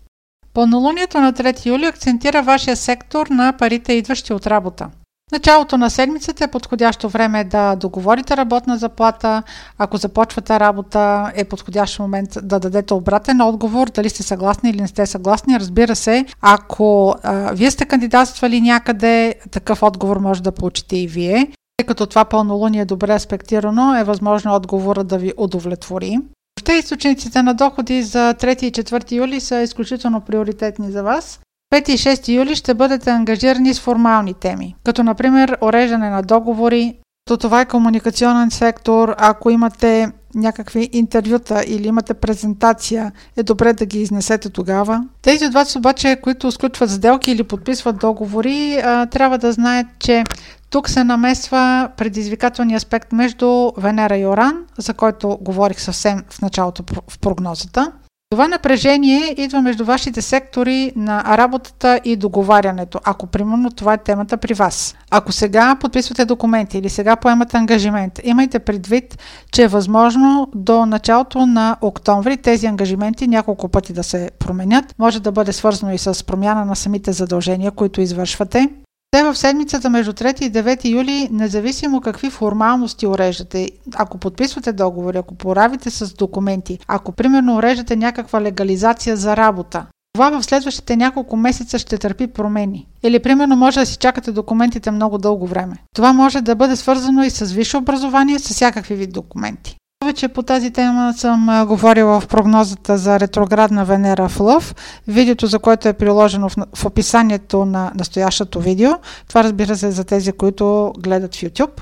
Пълнолунието 0.54 1.22
на 1.22 1.34
3 1.34 1.66
юли 1.66 1.86
акцентира 1.86 2.44
вашия 2.44 2.76
сектор 2.76 3.28
на 3.28 3.54
парите, 3.58 3.94
идващи 3.94 4.34
от 4.34 4.48
работа. 4.48 4.90
Началото 5.32 5.78
на 5.78 5.90
седмицата 5.90 6.44
е 6.44 6.52
подходящо 6.52 7.10
време 7.10 7.44
да 7.44 7.76
договорите 7.76 8.38
работна 8.38 8.78
заплата. 8.78 9.44
Ако 9.78 9.98
започвате 9.98 10.60
работа, 10.60 11.32
е 11.36 11.44
подходящ 11.44 12.00
момент 12.00 12.30
да 12.44 12.60
дадете 12.60 12.94
обратен 12.94 13.42
отговор, 13.42 13.88
дали 13.90 14.10
сте 14.10 14.24
съгласни 14.24 14.70
или 14.70 14.82
не 14.82 14.88
сте 14.88 15.06
съгласни. 15.06 15.60
Разбира 15.60 15.96
се, 15.96 16.26
ако 16.42 17.16
а, 17.24 17.54
вие 17.54 17.72
сте 17.72 17.86
кандидатствали 17.86 18.62
някъде, 18.62 19.36
такъв 19.52 19.84
отговор 19.84 20.18
може 20.18 20.44
да 20.44 20.52
получите 20.52 20.98
и 20.98 21.08
вие. 21.08 21.48
Тъй 21.78 21.86
като 21.88 22.06
това 22.06 22.26
пълнолуние 22.26 22.82
е 22.82 22.86
добре 22.86 23.14
аспектирано, 23.14 23.96
е 23.96 24.04
възможно 24.04 24.56
отговора 24.56 25.04
да 25.04 25.18
ви 25.18 25.34
удовлетвори. 25.38 26.18
Въобще 26.60 26.74
източниците 26.74 27.44
на 27.44 27.54
доходи 27.54 28.04
за 28.04 28.34
3 28.34 28.64
и 28.64 28.72
4 28.72 29.12
юли 29.12 29.40
са 29.40 29.62
изключително 29.62 30.22
приоритетни 30.22 30.92
за 30.92 31.04
вас. 31.04 31.40
5 31.74 31.90
и 31.90 31.98
6 31.98 32.28
юли 32.28 32.56
ще 32.56 32.74
бъдете 32.74 33.10
ангажирани 33.10 33.74
с 33.74 33.80
формални 33.80 34.34
теми, 34.34 34.76
като 34.86 35.04
например 35.04 35.58
ореждане 35.62 36.10
на 36.10 36.22
договори, 36.22 36.96
то 37.26 37.38
това 37.38 37.62
е 37.62 37.66
комуникационен 37.66 38.52
сектор, 38.52 39.16
ако 39.18 39.50
имате 39.50 40.12
някакви 40.36 40.90
интервюта 40.94 41.64
или 41.68 41.88
имате 41.88 42.14
презентация, 42.14 43.12
е 43.38 43.44
добре 43.44 43.74
да 43.74 43.86
ги 43.86 44.02
изнесете 44.02 44.50
тогава. 44.50 45.04
Тези 45.22 45.46
от 45.46 45.54
вас 45.54 45.76
обаче, 45.76 46.20
които 46.24 46.52
сключват 46.52 46.90
сделки 46.90 47.32
или 47.32 47.44
подписват 47.44 48.00
договори, 48.00 48.80
трябва 49.12 49.38
да 49.38 49.52
знаят, 49.52 49.88
че 50.00 50.24
тук 50.70 50.90
се 50.90 51.04
намесва 51.04 51.90
предизвикателния 51.98 52.78
аспект 52.78 53.12
между 53.12 53.72
Венера 53.78 54.18
и 54.18 54.26
Оран, 54.26 54.66
за 54.78 54.94
който 54.94 55.38
говорих 55.42 55.80
съвсем 55.80 56.24
в 56.30 56.42
началото 56.42 56.84
в 57.10 57.20
прогнозата. 57.20 57.92
Това 58.32 58.48
напрежение 58.48 59.36
идва 59.38 59.62
между 59.62 59.86
вашите 59.86 60.22
сектори 60.22 60.92
на 60.96 61.38
работата 61.38 62.00
и 62.04 62.16
договарянето, 62.16 63.00
ако 63.04 63.28
примерно 63.28 63.72
това 63.72 63.94
е 63.94 63.98
темата 63.98 64.38
при 64.38 64.54
вас. 64.54 64.96
Ако 65.12 65.32
сега 65.32 65.76
подписвате 65.80 66.26
документи 66.26 66.78
или 66.78 66.90
сега 66.90 67.16
поемате 67.16 67.58
ангажимент, 67.58 68.20
имайте 68.24 68.60
предвид, 68.60 69.18
че 69.52 69.64
е 69.64 69.68
възможно 69.68 70.50
до 70.56 70.86
началото 70.86 71.46
на 71.46 71.78
октомври 71.82 72.38
тези 72.38 72.66
ангажименти 72.66 73.28
няколко 73.28 73.70
пъти 73.70 73.94
да 73.94 74.04
се 74.04 74.32
променят. 74.40 74.96
Може 75.00 75.20
да 75.20 75.32
бъде 75.32 75.54
свързано 75.54 75.94
и 75.94 75.98
с 75.98 76.26
промяна 76.26 76.66
на 76.66 76.76
самите 76.76 77.12
задължения, 77.12 77.72
които 77.72 78.02
извършвате. 78.02 78.70
Те 79.12 79.24
в 79.24 79.36
седмицата 79.36 79.90
между 79.90 80.14
3 80.14 80.42
и 80.42 80.52
9 80.52 80.90
юли, 80.90 81.28
независимо 81.32 82.02
какви 82.02 82.30
формалности 82.30 83.08
уреждате, 83.08 83.70
ако 83.96 84.18
подписвате 84.18 84.74
договори, 84.74 85.18
ако 85.18 85.36
поравите 85.36 85.90
с 85.90 86.14
документи, 86.14 86.80
ако 86.88 87.12
примерно 87.12 87.56
уреждате 87.56 87.96
някаква 87.96 88.42
легализация 88.42 89.18
за 89.18 89.38
работа, 89.38 89.86
това 90.14 90.30
в 90.30 90.44
следващите 90.44 90.96
няколко 90.96 91.38
месеца 91.38 91.80
ще 91.80 91.98
търпи 91.98 92.28
промени. 92.28 92.88
Или 93.04 93.20
примерно 93.20 93.56
може 93.56 93.80
да 93.80 93.86
си 93.86 93.98
чакате 93.98 94.32
документите 94.32 94.92
много 94.92 95.18
дълго 95.18 95.48
време. 95.48 95.76
Това 95.96 96.14
може 96.14 96.42
да 96.42 96.56
бъде 96.56 96.76
свързано 96.76 97.24
и 97.24 97.30
с 97.30 97.46
висше 97.46 97.78
образование, 97.78 98.40
с 98.40 98.54
всякакви 98.54 98.96
вид 98.96 99.14
документи. 99.14 99.78
Повече 100.00 100.28
по 100.28 100.44
тази 100.44 100.72
тема 100.72 101.14
съм 101.18 101.66
говорила 101.68 102.22
в 102.22 102.28
прогнозата 102.28 102.98
за 102.98 103.20
ретроградна 103.20 103.86
Венера 103.86 104.30
в 104.30 104.40
Лъв, 104.40 104.76
видеото 105.08 105.48
за 105.48 105.60
което 105.60 105.88
е 105.88 105.94
приложено 105.94 106.50
в, 106.50 106.56
в 106.76 106.86
описанието 106.86 107.66
на 107.66 107.92
настоящото 107.96 108.60
видео. 108.60 108.92
Това 109.28 109.44
разбира 109.44 109.78
се 109.78 109.92
за 109.92 110.04
тези, 110.04 110.32
които 110.32 110.94
гледат 111.00 111.36
в 111.36 111.40
YouTube. 111.42 111.82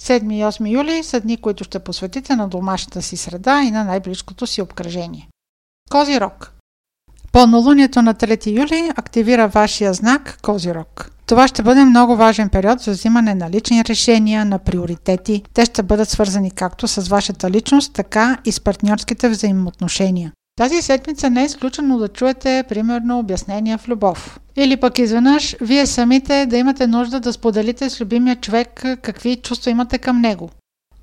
7 0.00 0.34
и 0.34 0.42
8 0.42 0.70
юли 0.70 1.02
са 1.02 1.20
дни, 1.20 1.36
които 1.36 1.64
ще 1.64 1.78
посветите 1.78 2.36
на 2.36 2.48
домашната 2.48 3.02
си 3.02 3.16
среда 3.16 3.62
и 3.62 3.70
на 3.70 3.84
най-близкото 3.84 4.46
си 4.46 4.62
обкръжение. 4.62 5.28
Козирог 5.90 6.52
Пълнолунието 7.32 8.02
на 8.02 8.14
3 8.14 8.46
юли 8.46 8.90
активира 8.96 9.48
вашия 9.48 9.94
знак 9.94 10.38
Козирог. 10.42 11.13
Това 11.26 11.48
ще 11.48 11.62
бъде 11.62 11.84
много 11.84 12.16
важен 12.16 12.48
период 12.48 12.80
за 12.80 12.90
взимане 12.90 13.34
на 13.34 13.50
лични 13.50 13.84
решения, 13.84 14.44
на 14.44 14.58
приоритети. 14.58 15.42
Те 15.54 15.64
ще 15.64 15.82
бъдат 15.82 16.08
свързани 16.08 16.50
както 16.50 16.88
с 16.88 17.08
вашата 17.08 17.50
личност, 17.50 17.92
така 17.92 18.38
и 18.44 18.52
с 18.52 18.60
партньорските 18.60 19.28
взаимоотношения. 19.28 20.32
Тази 20.58 20.82
седмица 20.82 21.30
не 21.30 21.42
е 21.42 21.44
изключено 21.44 21.98
да 21.98 22.08
чуете, 22.08 22.64
примерно, 22.68 23.18
обяснения 23.18 23.78
в 23.78 23.88
любов. 23.88 24.40
Или 24.56 24.76
пък 24.76 24.98
изведнъж 24.98 25.56
вие 25.60 25.86
самите 25.86 26.46
да 26.46 26.56
имате 26.56 26.86
нужда 26.86 27.20
да 27.20 27.32
споделите 27.32 27.90
с 27.90 28.00
любимия 28.00 28.36
човек 28.36 28.84
какви 29.02 29.36
чувства 29.36 29.70
имате 29.70 29.98
към 29.98 30.20
него. 30.20 30.50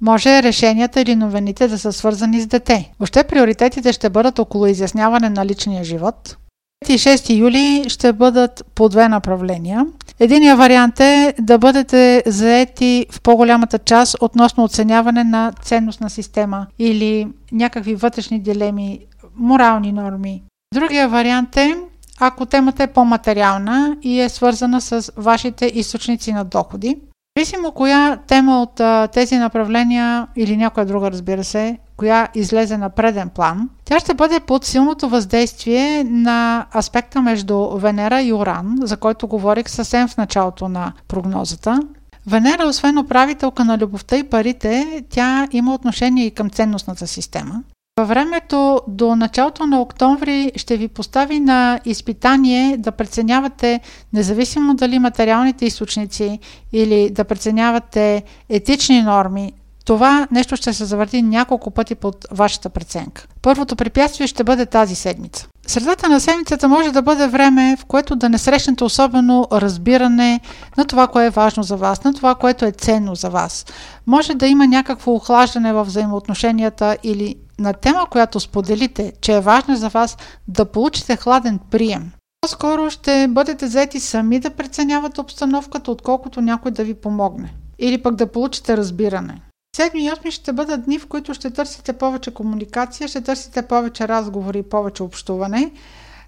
Може 0.02 0.44
решенията 0.44 1.02
или 1.02 1.16
новините 1.16 1.68
да 1.68 1.80
са 1.80 1.94
свързани 1.94 2.42
с 2.42 2.48
дете. 2.48 2.92
Въобще 3.00 3.24
приоритетите 3.24 3.94
ще 3.94 4.10
бъдат 4.10 4.40
около 4.40 4.68
изясняване 4.68 5.30
на 5.30 5.46
личния 5.46 5.84
живот, 5.84 6.38
5 6.38 6.41
и 6.90 6.98
6 6.98 7.38
юли 7.38 7.90
ще 7.90 8.14
бъдат 8.14 8.66
по 8.76 8.90
две 8.90 9.08
направления. 9.08 9.86
Единият 10.20 10.58
вариант 10.58 11.00
е 11.00 11.34
да 11.40 11.58
бъдете 11.58 12.24
заети 12.26 13.06
в 13.12 13.22
по-голямата 13.22 13.80
част 13.80 14.16
относно 14.22 14.64
оценяване 14.64 15.24
на 15.24 15.54
ценностна 15.62 16.10
система 16.10 16.68
или 16.80 17.28
някакви 17.52 17.96
вътрешни 17.96 18.40
дилеми, 18.40 19.00
морални 19.36 19.92
норми. 19.92 20.44
Другия 20.74 21.10
вариант 21.10 21.58
е 21.58 21.76
ако 22.20 22.46
темата 22.46 22.84
е 22.84 22.88
по-материална 22.88 23.98
и 24.02 24.20
е 24.20 24.30
свързана 24.30 24.82
с 24.82 25.12
вашите 25.18 25.66
източници 25.66 26.34
на 26.34 26.46
доходи. 26.46 26.98
Зависимо 27.38 27.72
коя 27.72 28.18
тема 28.18 28.62
от 28.62 28.80
а, 28.80 29.08
тези 29.08 29.38
направления 29.38 30.28
или 30.36 30.58
някоя 30.58 30.86
друга, 30.86 31.12
разбира 31.12 31.44
се, 31.44 31.78
коя 31.98 32.28
излезе 32.36 32.78
на 32.78 32.90
преден 32.90 33.30
план, 33.30 33.70
тя 33.86 34.00
ще 34.00 34.14
бъде 34.14 34.40
под 34.40 34.66
силното 34.66 35.10
въздействие 35.10 36.04
на 36.04 36.66
аспекта 36.76 37.22
между 37.22 37.70
Венера 37.70 38.22
и 38.22 38.34
Уран, 38.34 38.76
за 38.82 38.98
който 38.98 39.28
говорих 39.28 39.70
съвсем 39.70 40.08
в 40.08 40.18
началото 40.18 40.70
на 40.70 40.94
прогнозата. 41.08 41.80
Венера, 42.28 42.68
освен 42.68 42.98
управителка 42.98 43.66
на 43.66 43.78
любовта 43.78 44.18
и 44.18 44.24
парите, 44.24 45.04
тя 45.10 45.48
има 45.52 45.74
отношение 45.74 46.26
и 46.26 46.32
към 46.32 46.50
ценностната 46.50 47.08
система. 47.08 47.64
Във 48.02 48.08
времето 48.08 48.82
до 48.88 49.16
началото 49.16 49.68
на 49.68 49.82
октомври 49.82 50.52
ще 50.56 50.78
ви 50.78 50.88
постави 50.88 51.40
на 51.40 51.80
изпитание 51.86 52.78
да 52.78 52.92
преценявате, 52.92 53.80
независимо 54.14 54.76
дали 54.76 55.00
материалните 55.00 55.66
източници 55.66 56.40
или 56.74 57.10
да 57.10 57.24
преценявате 57.24 58.24
етични 58.50 59.02
норми, 59.02 59.54
това 59.86 60.28
нещо 60.32 60.56
ще 60.56 60.74
се 60.74 60.86
завърти 60.86 61.22
няколко 61.22 61.72
пъти 61.72 61.96
под 61.96 62.26
вашата 62.32 62.70
преценка. 62.70 63.28
Първото 63.42 63.76
препятствие 63.76 64.28
ще 64.28 64.44
бъде 64.44 64.66
тази 64.66 64.96
седмица. 64.96 65.48
Средата 65.68 66.10
на 66.10 66.20
седмицата 66.20 66.68
може 66.68 66.92
да 66.92 67.02
бъде 67.02 67.28
време, 67.28 67.78
в 67.80 67.86
което 67.86 68.16
да 68.16 68.30
не 68.30 68.38
срещнете 68.38 68.84
особено 68.84 69.48
разбиране 69.52 70.40
на 70.78 70.86
това, 70.86 71.08
кое 71.08 71.26
е 71.26 71.30
важно 71.30 71.64
за 71.64 71.78
вас, 71.78 72.04
на 72.04 72.14
това, 72.14 72.36
което 72.36 72.66
е 72.66 72.72
ценно 72.72 73.16
за 73.16 73.30
вас. 73.30 73.66
Може 74.08 74.34
да 74.34 74.48
има 74.48 74.68
някакво 74.68 75.12
охлаждане 75.12 75.74
в 75.74 75.84
взаимоотношенията 75.84 76.98
или 77.04 77.36
на 77.60 77.74
тема, 77.74 78.08
която 78.10 78.40
споделите, 78.40 79.14
че 79.22 79.34
е 79.34 79.42
важна 79.42 79.78
за 79.78 79.90
вас, 79.90 80.18
да 80.48 80.66
получите 80.66 81.16
хладен 81.16 81.60
прием. 81.72 82.12
По-скоро 82.42 82.90
ще 82.90 83.28
бъдете 83.28 83.68
заети 83.68 84.00
сами 84.00 84.40
да 84.40 84.50
преценявате 84.50 85.22
обстановката, 85.22 85.92
отколкото 85.92 86.42
някой 86.42 86.72
да 86.72 86.84
ви 86.84 86.94
помогне. 86.94 87.54
Или 87.80 88.02
пък 88.02 88.16
да 88.16 88.32
получите 88.32 88.78
разбиране. 88.78 89.42
Седми 89.76 90.06
и 90.06 90.12
осми 90.12 90.32
ще 90.32 90.54
бъдат 90.54 90.86
дни, 90.86 91.00
в 91.00 91.08
които 91.08 91.34
ще 91.34 91.50
търсите 91.50 91.94
повече 91.94 92.34
комуникация, 92.34 93.08
ще 93.08 93.22
търсите 93.22 93.62
повече 93.62 94.08
разговори 94.08 94.60
и 94.60 94.70
повече 94.70 95.04
общуване. 95.04 95.72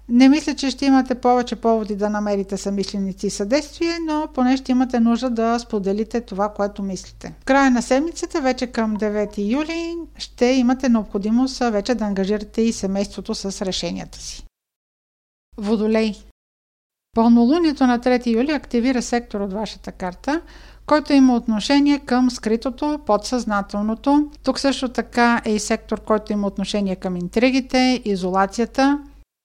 Не 0.08 0.28
мисля, 0.28 0.54
че 0.54 0.70
ще 0.70 0.86
имате 0.86 1.14
повече 1.14 1.56
поводи 1.56 1.96
да 1.96 2.10
намерите 2.10 2.56
самишленици 2.56 3.26
и 3.26 3.30
съдействие, 3.30 3.98
но 4.06 4.28
поне 4.34 4.56
ще 4.56 4.72
имате 4.72 5.00
нужда 5.00 5.30
да 5.30 5.58
споделите 5.58 6.20
това, 6.20 6.48
което 6.48 6.82
мислите. 6.82 7.34
В 7.40 7.44
края 7.44 7.70
на 7.70 7.82
седмицата, 7.82 8.40
вече 8.40 8.66
към 8.66 8.96
9 8.96 9.52
юли, 9.52 9.94
ще 10.18 10.46
имате 10.46 10.88
необходимост 10.88 11.58
вече 11.58 11.94
да 11.94 12.04
ангажирате 12.04 12.62
и 12.62 12.72
семейството 12.72 13.34
с 13.34 13.66
решенията 13.66 14.18
си. 14.18 14.44
Водолей 15.56 16.14
Пълнолунието 17.14 17.86
на 17.86 17.98
3 17.98 18.26
юли 18.26 18.52
активира 18.52 19.02
сектор 19.02 19.40
от 19.40 19.52
вашата 19.52 19.92
карта, 19.92 20.40
който 20.86 21.12
има 21.12 21.36
отношение 21.36 21.98
към 21.98 22.30
скритото, 22.30 22.98
подсъзнателното. 23.06 24.30
Тук 24.42 24.58
също 24.58 24.88
така 24.88 25.42
е 25.44 25.52
и 25.52 25.58
сектор, 25.58 26.00
който 26.00 26.32
има 26.32 26.46
отношение 26.46 26.96
към 26.96 27.16
интригите, 27.16 28.02
изолацията 28.04 28.98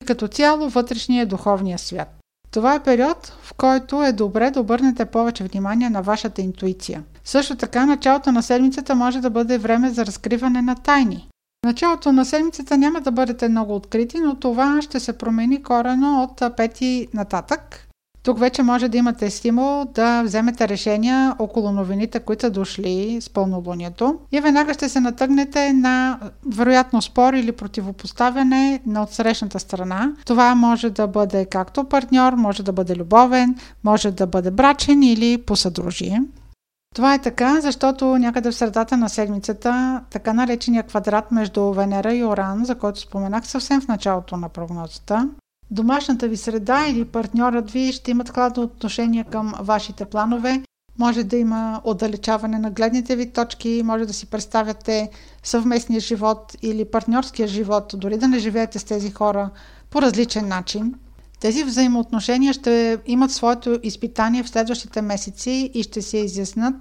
и 0.03 0.05
като 0.05 0.27
цяло 0.27 0.69
вътрешния 0.69 1.25
духовния 1.25 1.77
свят. 1.77 2.15
Това 2.51 2.75
е 2.75 2.83
период, 2.83 3.33
в 3.43 3.53
който 3.53 4.03
е 4.03 4.11
добре 4.11 4.51
да 4.51 4.59
обърнете 4.61 5.05
повече 5.05 5.43
внимание 5.43 5.89
на 5.89 6.01
вашата 6.01 6.41
интуиция. 6.41 7.03
Също 7.23 7.55
така, 7.55 7.85
началото 7.85 8.31
на 8.31 8.43
седмицата 8.43 8.95
може 8.95 9.21
да 9.21 9.29
бъде 9.29 9.57
време 9.57 9.89
за 9.89 10.05
разкриване 10.05 10.61
на 10.61 10.75
тайни. 10.75 11.27
Началото 11.65 12.11
на 12.11 12.25
седмицата 12.25 12.77
няма 12.77 13.01
да 13.01 13.11
бъдете 13.11 13.49
много 13.49 13.75
открити, 13.75 14.19
но 14.19 14.35
това 14.35 14.81
ще 14.81 14.99
се 14.99 15.17
промени 15.17 15.63
корено 15.63 16.23
от 16.23 16.55
пети 16.57 17.07
нататък. 17.13 17.88
Тук 18.29 18.39
вече 18.39 18.63
може 18.63 18.87
да 18.87 18.97
имате 18.97 19.29
стимул 19.29 19.85
да 19.85 20.23
вземете 20.23 20.67
решения 20.67 21.35
около 21.39 21.71
новините, 21.71 22.19
които 22.19 22.41
са 22.41 22.49
дошли 22.49 23.17
с 23.21 23.29
пълнолунието 23.29 24.19
и 24.31 24.41
веднага 24.41 24.73
ще 24.73 24.89
се 24.89 24.99
натъгнете 24.99 25.73
на 25.73 26.19
вероятно 26.45 27.01
спор 27.01 27.33
или 27.33 27.51
противопоставяне 27.51 28.81
на 28.85 29.03
отсрещната 29.03 29.59
страна. 29.59 30.11
Това 30.25 30.55
може 30.55 30.89
да 30.89 31.07
бъде 31.07 31.45
както 31.45 31.83
партньор, 31.83 32.33
може 32.33 32.63
да 32.63 32.73
бъде 32.73 32.95
любовен, 32.95 33.55
може 33.83 34.11
да 34.11 34.27
бъде 34.27 34.51
брачен 34.51 35.03
или 35.03 35.37
по 35.37 35.55
съдружие. 35.55 36.21
Това 36.95 37.13
е 37.13 37.21
така, 37.21 37.61
защото 37.61 38.05
някъде 38.05 38.51
в 38.51 38.55
средата 38.55 38.97
на 38.97 39.09
седмицата, 39.09 40.01
така 40.09 40.33
наречения 40.33 40.83
квадрат 40.83 41.31
между 41.31 41.71
Венера 41.71 42.13
и 42.13 42.23
Оран, 42.23 42.65
за 42.65 42.75
който 42.75 42.99
споменах 42.99 43.47
съвсем 43.47 43.81
в 43.81 43.87
началото 43.87 44.37
на 44.37 44.49
прогнозата, 44.49 45.29
домашната 45.71 46.27
ви 46.27 46.37
среда 46.37 46.87
или 46.87 47.05
партньорът 47.05 47.71
ви 47.71 47.91
ще 47.91 48.11
имат 48.11 48.29
хладно 48.29 48.63
отношение 48.63 49.23
към 49.23 49.53
вашите 49.59 50.05
планове. 50.05 50.63
Може 50.99 51.23
да 51.23 51.37
има 51.37 51.81
отдалечаване 51.83 52.59
на 52.59 52.71
гледните 52.71 53.15
ви 53.15 53.31
точки, 53.31 53.81
може 53.85 54.05
да 54.05 54.13
си 54.13 54.25
представяте 54.25 55.09
съвместния 55.43 55.99
живот 56.01 56.55
или 56.61 56.85
партньорския 56.85 57.47
живот, 57.47 57.93
дори 57.97 58.17
да 58.17 58.27
не 58.27 58.39
живеете 58.39 58.79
с 58.79 58.83
тези 58.83 59.11
хора 59.11 59.49
по 59.89 60.01
различен 60.01 60.47
начин. 60.47 60.93
Тези 61.39 61.63
взаимоотношения 61.63 62.53
ще 62.53 62.97
имат 63.05 63.31
своето 63.31 63.79
изпитание 63.83 64.43
в 64.43 64.49
следващите 64.49 65.01
месеци 65.01 65.71
и 65.73 65.83
ще 65.83 66.01
се 66.01 66.17
изяснат 66.17 66.75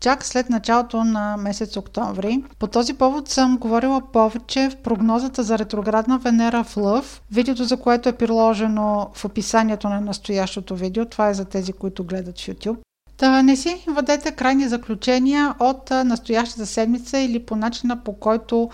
чак 0.00 0.24
след 0.24 0.50
началото 0.50 1.04
на 1.04 1.36
месец 1.36 1.76
октомври. 1.76 2.44
По 2.58 2.66
този 2.66 2.94
повод 2.94 3.28
съм 3.28 3.58
говорила 3.58 4.00
повече 4.12 4.70
в 4.70 4.76
прогнозата 4.76 5.42
за 5.42 5.58
ретроградна 5.58 6.18
Венера 6.18 6.64
в 6.64 6.76
Лъв, 6.76 7.22
видеото 7.32 7.64
за 7.64 7.76
което 7.76 8.08
е 8.08 8.16
приложено 8.16 9.10
в 9.14 9.24
описанието 9.24 9.88
на 9.88 10.00
настоящото 10.00 10.76
видео. 10.76 11.06
Това 11.06 11.28
е 11.28 11.34
за 11.34 11.44
тези, 11.44 11.72
които 11.72 12.04
гледат 12.04 12.38
в 12.38 12.46
YouTube. 12.46 12.76
Да 13.18 13.42
не 13.42 13.56
си 13.56 13.84
въдете 13.88 14.32
крайни 14.32 14.68
заключения 14.68 15.54
от 15.58 15.90
настоящата 15.90 16.66
седмица 16.66 17.18
или 17.18 17.46
по 17.46 17.56
начина 17.56 17.96
по 18.04 18.12
който 18.12 18.70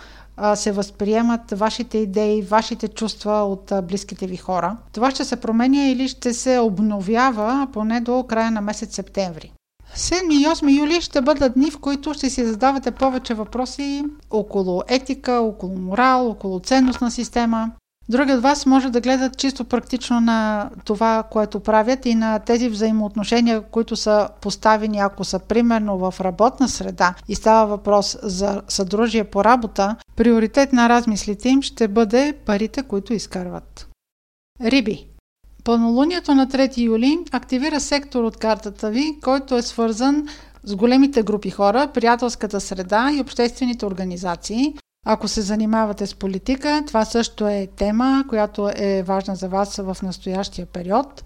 се 0.54 0.72
възприемат 0.72 1.50
вашите 1.50 1.98
идеи, 1.98 2.42
вашите 2.42 2.88
чувства 2.88 3.32
от 3.32 3.72
близките 3.82 4.26
ви 4.26 4.36
хора. 4.36 4.76
Това 4.92 5.10
ще 5.10 5.24
се 5.24 5.36
променя 5.36 5.84
или 5.84 6.08
ще 6.08 6.34
се 6.34 6.58
обновява 6.58 7.68
поне 7.72 8.00
до 8.00 8.24
края 8.28 8.50
на 8.50 8.60
месец 8.60 8.94
септември. 8.94 9.52
7 9.94 10.32
и 10.32 10.46
8 10.46 10.78
юли 10.78 11.00
ще 11.00 11.20
бъдат 11.20 11.54
дни, 11.54 11.70
в 11.70 11.78
които 11.78 12.14
ще 12.14 12.30
си 12.30 12.46
задавате 12.46 12.90
повече 12.90 13.34
въпроси 13.34 14.04
около 14.30 14.82
етика, 14.88 15.32
около 15.32 15.76
морал, 15.78 16.30
около 16.30 16.60
ценностна 16.60 17.10
система. 17.10 17.70
Други 18.08 18.32
от 18.32 18.42
вас 18.42 18.66
може 18.66 18.90
да 18.90 19.00
гледат 19.00 19.38
чисто 19.38 19.64
практично 19.64 20.20
на 20.20 20.70
това, 20.84 21.22
което 21.30 21.60
правят 21.60 22.06
и 22.06 22.14
на 22.14 22.38
тези 22.38 22.68
взаимоотношения, 22.68 23.62
които 23.62 23.96
са 23.96 24.28
поставени, 24.40 24.98
ако 24.98 25.24
са 25.24 25.38
примерно 25.38 25.98
в 25.98 26.14
работна 26.20 26.68
среда 26.68 27.14
и 27.28 27.34
става 27.34 27.66
въпрос 27.66 28.18
за 28.22 28.62
съдружие 28.68 29.24
по 29.24 29.44
работа, 29.44 29.96
приоритет 30.16 30.72
на 30.72 30.88
размислите 30.88 31.48
им 31.48 31.62
ще 31.62 31.88
бъде 31.88 32.38
парите, 32.46 32.82
които 32.82 33.12
изкарват. 33.14 33.88
Риби 34.60 35.06
Пълнолунието 35.66 36.34
на 36.34 36.46
3 36.46 36.78
юли 36.78 37.18
активира 37.32 37.80
сектор 37.80 38.24
от 38.24 38.36
картата 38.36 38.90
ви, 38.90 39.18
който 39.22 39.56
е 39.56 39.62
свързан 39.62 40.28
с 40.64 40.76
големите 40.76 41.22
групи 41.22 41.50
хора, 41.50 41.88
приятелската 41.94 42.60
среда 42.60 43.10
и 43.14 43.20
обществените 43.20 43.86
организации. 43.86 44.74
Ако 45.06 45.28
се 45.28 45.40
занимавате 45.40 46.06
с 46.06 46.14
политика, 46.14 46.82
това 46.86 47.04
също 47.04 47.48
е 47.48 47.68
тема, 47.76 48.24
която 48.28 48.70
е 48.76 49.02
важна 49.02 49.36
за 49.36 49.48
вас 49.48 49.76
в 49.76 49.96
настоящия 50.02 50.66
период. 50.66 51.24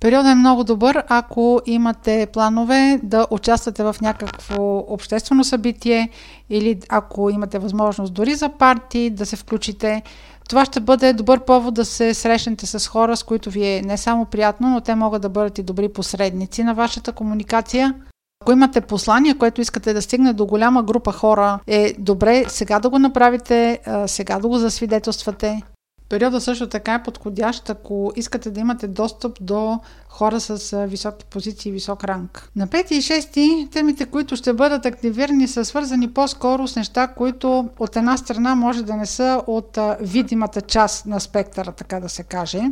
Периодът 0.00 0.32
е 0.32 0.34
много 0.34 0.64
добър, 0.64 1.04
ако 1.08 1.60
имате 1.66 2.26
планове 2.32 3.00
да 3.02 3.26
участвате 3.30 3.82
в 3.82 3.96
някакво 4.02 4.78
обществено 4.78 5.44
събитие 5.44 6.10
или 6.50 6.80
ако 6.88 7.30
имате 7.30 7.58
възможност 7.58 8.14
дори 8.14 8.34
за 8.34 8.48
парти 8.48 9.10
да 9.10 9.26
се 9.26 9.36
включите. 9.36 10.02
Това 10.48 10.64
ще 10.64 10.80
бъде 10.80 11.12
добър 11.12 11.44
повод 11.44 11.74
да 11.74 11.84
се 11.84 12.14
срещнете 12.14 12.66
с 12.66 12.88
хора, 12.88 13.16
с 13.16 13.22
които 13.22 13.50
ви 13.50 13.66
е 13.66 13.82
не 13.82 13.96
само 13.96 14.24
приятно, 14.24 14.70
но 14.70 14.80
те 14.80 14.94
могат 14.94 15.22
да 15.22 15.28
бъдат 15.28 15.58
и 15.58 15.62
добри 15.62 15.88
посредници 15.88 16.64
на 16.64 16.74
вашата 16.74 17.12
комуникация. 17.12 17.94
Ако 18.42 18.52
имате 18.52 18.80
послание, 18.80 19.38
което 19.38 19.60
искате 19.60 19.92
да 19.92 20.02
стигне 20.02 20.32
до 20.32 20.46
голяма 20.46 20.82
група 20.82 21.12
хора, 21.12 21.58
е 21.66 21.94
добре 21.98 22.44
сега 22.48 22.80
да 22.80 22.90
го 22.90 22.98
направите, 22.98 23.78
сега 24.06 24.38
да 24.38 24.48
го 24.48 24.58
засвидетелствате. 24.58 25.62
Периода 26.08 26.40
също 26.40 26.66
така 26.66 26.94
е 26.94 27.02
подходящ, 27.02 27.70
ако 27.70 28.12
искате 28.16 28.50
да 28.50 28.60
имате 28.60 28.88
достъп 28.88 29.38
до 29.40 29.80
хора 30.08 30.40
с 30.40 30.86
високи 30.86 31.24
позиции 31.24 31.68
и 31.68 31.72
висок 31.72 32.04
ранг. 32.04 32.50
На 32.56 32.68
5 32.68 32.92
и 32.92 33.02
6 33.02 33.70
темите, 33.70 34.04
които 34.04 34.36
ще 34.36 34.52
бъдат 34.52 34.86
активирани, 34.86 35.48
са 35.48 35.64
свързани 35.64 36.12
по-скоро 36.12 36.68
с 36.68 36.76
неща, 36.76 37.06
които 37.06 37.68
от 37.78 37.96
една 37.96 38.16
страна 38.16 38.54
може 38.54 38.82
да 38.82 38.96
не 38.96 39.06
са 39.06 39.42
от 39.46 39.78
видимата 40.00 40.60
част 40.60 41.06
на 41.06 41.20
спектъра, 41.20 41.72
така 41.72 42.00
да 42.00 42.08
се 42.08 42.22
каже 42.22 42.62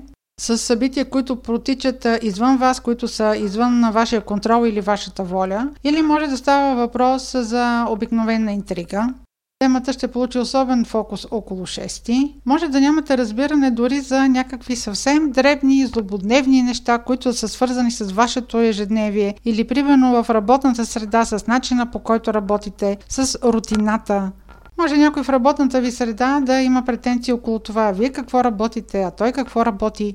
с 0.40 0.59
събития, 0.59 1.11
които 1.11 1.37
протичат 1.37 2.07
извън 2.23 2.57
вас, 2.57 2.81
които 2.81 3.09
са 3.09 3.37
извън 3.37 3.81
на 3.81 3.90
вашия 3.90 4.20
контрол 4.20 4.66
или 4.66 4.81
вашата 4.81 5.25
воля, 5.25 5.68
или 5.85 6.03
може 6.03 6.27
да 6.27 6.37
става 6.37 6.75
въпрос 6.75 7.33
за 7.38 7.87
обикновена 7.88 8.53
интрига. 8.53 9.14
Темата 9.64 9.92
ще 9.92 10.09
получи 10.09 10.38
особен 10.38 10.85
фокус 10.85 11.27
около 11.31 11.66
6. 11.66 12.35
Може 12.46 12.68
да 12.68 12.81
нямате 12.81 13.18
разбиране 13.18 13.70
дори 13.70 14.00
за 14.00 14.29
някакви 14.29 14.77
съвсем 14.77 15.31
дребни 15.31 15.79
и 15.79 15.87
злободневни 15.87 16.62
неща, 16.62 16.98
които 16.98 17.33
са 17.33 17.48
свързани 17.48 17.90
с 17.90 18.12
вашето 18.12 18.59
ежедневие 18.59 19.35
или 19.44 19.64
примерно 19.64 20.22
в 20.22 20.31
работната 20.31 20.87
среда 20.87 21.24
с 21.24 21.46
начина 21.46 21.90
по 21.90 21.98
който 21.98 22.35
работите, 22.35 22.96
с 23.09 23.38
рутината. 23.44 24.33
Може 24.79 24.96
някой 24.96 25.22
в 25.22 25.29
работната 25.29 25.81
ви 25.81 25.90
среда 25.90 26.40
да 26.40 26.61
има 26.61 26.85
претенции 26.85 27.33
около 27.33 27.59
това. 27.59 27.92
Вие 27.92 28.09
какво 28.09 28.44
работите, 28.44 29.03
а 29.03 29.11
той 29.11 29.33
какво 29.33 29.66
работи. 29.66 30.14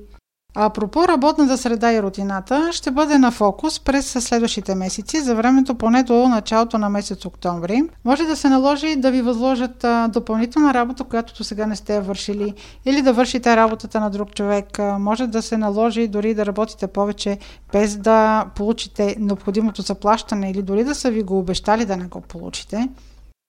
А 0.56 0.66
апропо 0.66 1.08
работната 1.08 1.58
среда 1.58 1.94
и 1.94 2.02
рутината 2.02 2.70
ще 2.74 2.92
бъде 2.92 3.18
на 3.18 3.32
фокус 3.32 3.80
през 3.80 4.12
следващите 4.12 4.76
месеци, 4.76 5.22
за 5.22 5.36
времето 5.36 5.76
поне 5.76 6.04
до 6.04 6.28
началото 6.28 6.78
на 6.78 6.90
месец 6.90 7.26
октомври. 7.26 7.84
Може 8.06 8.24
да 8.24 8.36
се 8.36 8.50
наложи 8.50 8.96
да 8.96 9.12
ви 9.12 9.22
възложат 9.22 9.86
допълнителна 10.10 10.74
работа, 10.74 11.04
която 11.04 11.34
до 11.38 11.44
сега 11.44 11.68
не 11.68 11.76
сте 11.76 12.02
вършили, 12.02 12.54
или 12.86 13.02
да 13.02 13.14
вършите 13.14 13.56
работата 13.56 14.00
на 14.00 14.10
друг 14.10 14.36
човек. 14.36 14.80
Може 15.00 15.28
да 15.28 15.42
се 15.42 15.58
наложи 15.58 16.08
дори 16.08 16.34
да 16.34 16.46
работите 16.46 16.88
повече, 16.88 17.38
без 17.74 17.98
да 17.98 18.46
получите 18.56 19.16
необходимото 19.20 19.82
заплащане 19.82 20.52
или 20.52 20.62
дори 20.62 20.84
да 20.84 20.96
са 20.96 21.12
ви 21.12 21.24
го 21.24 21.40
обещали 21.40 21.86
да 21.86 21.98
не 21.98 22.06
го 22.06 22.22
получите. 22.22 22.90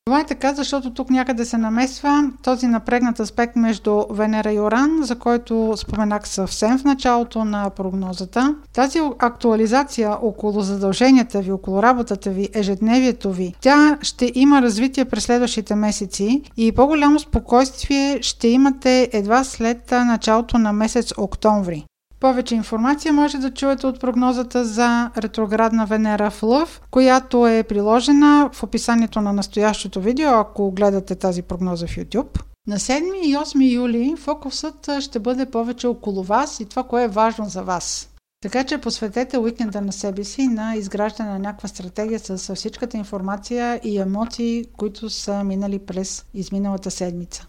Това 0.05 0.21
е 0.21 0.27
така, 0.27 0.55
защото 0.55 0.95
тук 0.95 1.11
някъде 1.11 1.45
се 1.45 1.59
намесва 1.59 2.31
този 2.43 2.67
напрегнат 2.67 3.21
аспект 3.21 3.57
между 3.57 4.05
Венера 4.11 4.53
и 4.53 4.61
Оран, 4.61 4.99
за 5.03 5.19
който 5.19 5.75
споменах 5.77 6.29
съвсем 6.29 6.79
в 6.79 6.85
началото 6.85 7.45
на 7.45 7.71
прогнозата. 7.71 8.55
Тази 8.73 8.99
актуализация 9.19 10.17
около 10.23 10.61
задълженията 10.61 11.41
ви, 11.41 11.53
около 11.53 11.83
работата 11.83 12.31
ви, 12.31 12.49
ежедневието 12.55 13.33
ви, 13.33 13.55
тя 13.61 13.99
ще 14.03 14.33
има 14.35 14.63
развитие 14.63 15.05
през 15.05 15.25
следващите 15.25 15.75
месеци 15.75 16.43
и 16.57 16.73
по-голямо 16.73 17.19
спокойствие 17.19 18.19
ще 18.23 18.49
имате 18.49 19.11
едва 19.13 19.45
след 19.45 19.91
началото 19.91 20.59
на 20.59 20.73
месец 20.73 21.13
октомври. 21.19 21.87
Повече 22.21 22.55
информация 22.55 23.13
може 23.13 23.39
да 23.39 23.51
чуете 23.51 23.87
от 23.87 24.01
прогнозата 24.01 24.65
за 24.65 25.11
ретроградна 25.17 25.87
Венера 25.87 26.31
в 26.31 26.43
Лъв, 26.43 26.81
която 26.91 27.47
е 27.47 27.63
приложена 27.63 28.51
в 28.53 28.63
описанието 28.63 29.21
на 29.21 29.33
настоящото 29.33 30.01
видео, 30.01 30.29
ако 30.29 30.71
гледате 30.71 31.15
тази 31.15 31.43
прогноза 31.43 31.87
в 31.87 31.97
YouTube. 31.97 32.43
На 32.67 32.77
7 32.77 33.15
и 33.23 33.37
8 33.37 33.75
юли 33.75 34.15
фокусът 34.19 34.91
ще 35.01 35.19
бъде 35.19 35.47
повече 35.47 35.87
около 35.87 36.23
вас 36.23 36.61
и 36.61 36.65
това, 36.65 36.83
кое 36.83 37.05
е 37.05 37.09
важно 37.09 37.49
за 37.49 37.63
вас. 37.63 38.11
Така 38.43 38.65
че 38.65 38.79
посветете 38.79 39.39
уикенда 39.39 39.81
на 39.81 39.93
себе 39.93 40.25
си 40.25 40.49
на 40.49 40.75
изграждане 40.75 41.31
на 41.31 41.39
някаква 41.39 41.69
стратегия 41.69 42.19
с 42.19 42.55
всичката 42.55 42.97
информация 42.97 43.81
и 43.85 43.99
емоции, 43.99 44.65
които 44.77 45.11
са 45.11 45.45
минали 45.45 45.79
през 45.79 46.25
изминалата 46.35 46.91
седмица. 46.91 47.47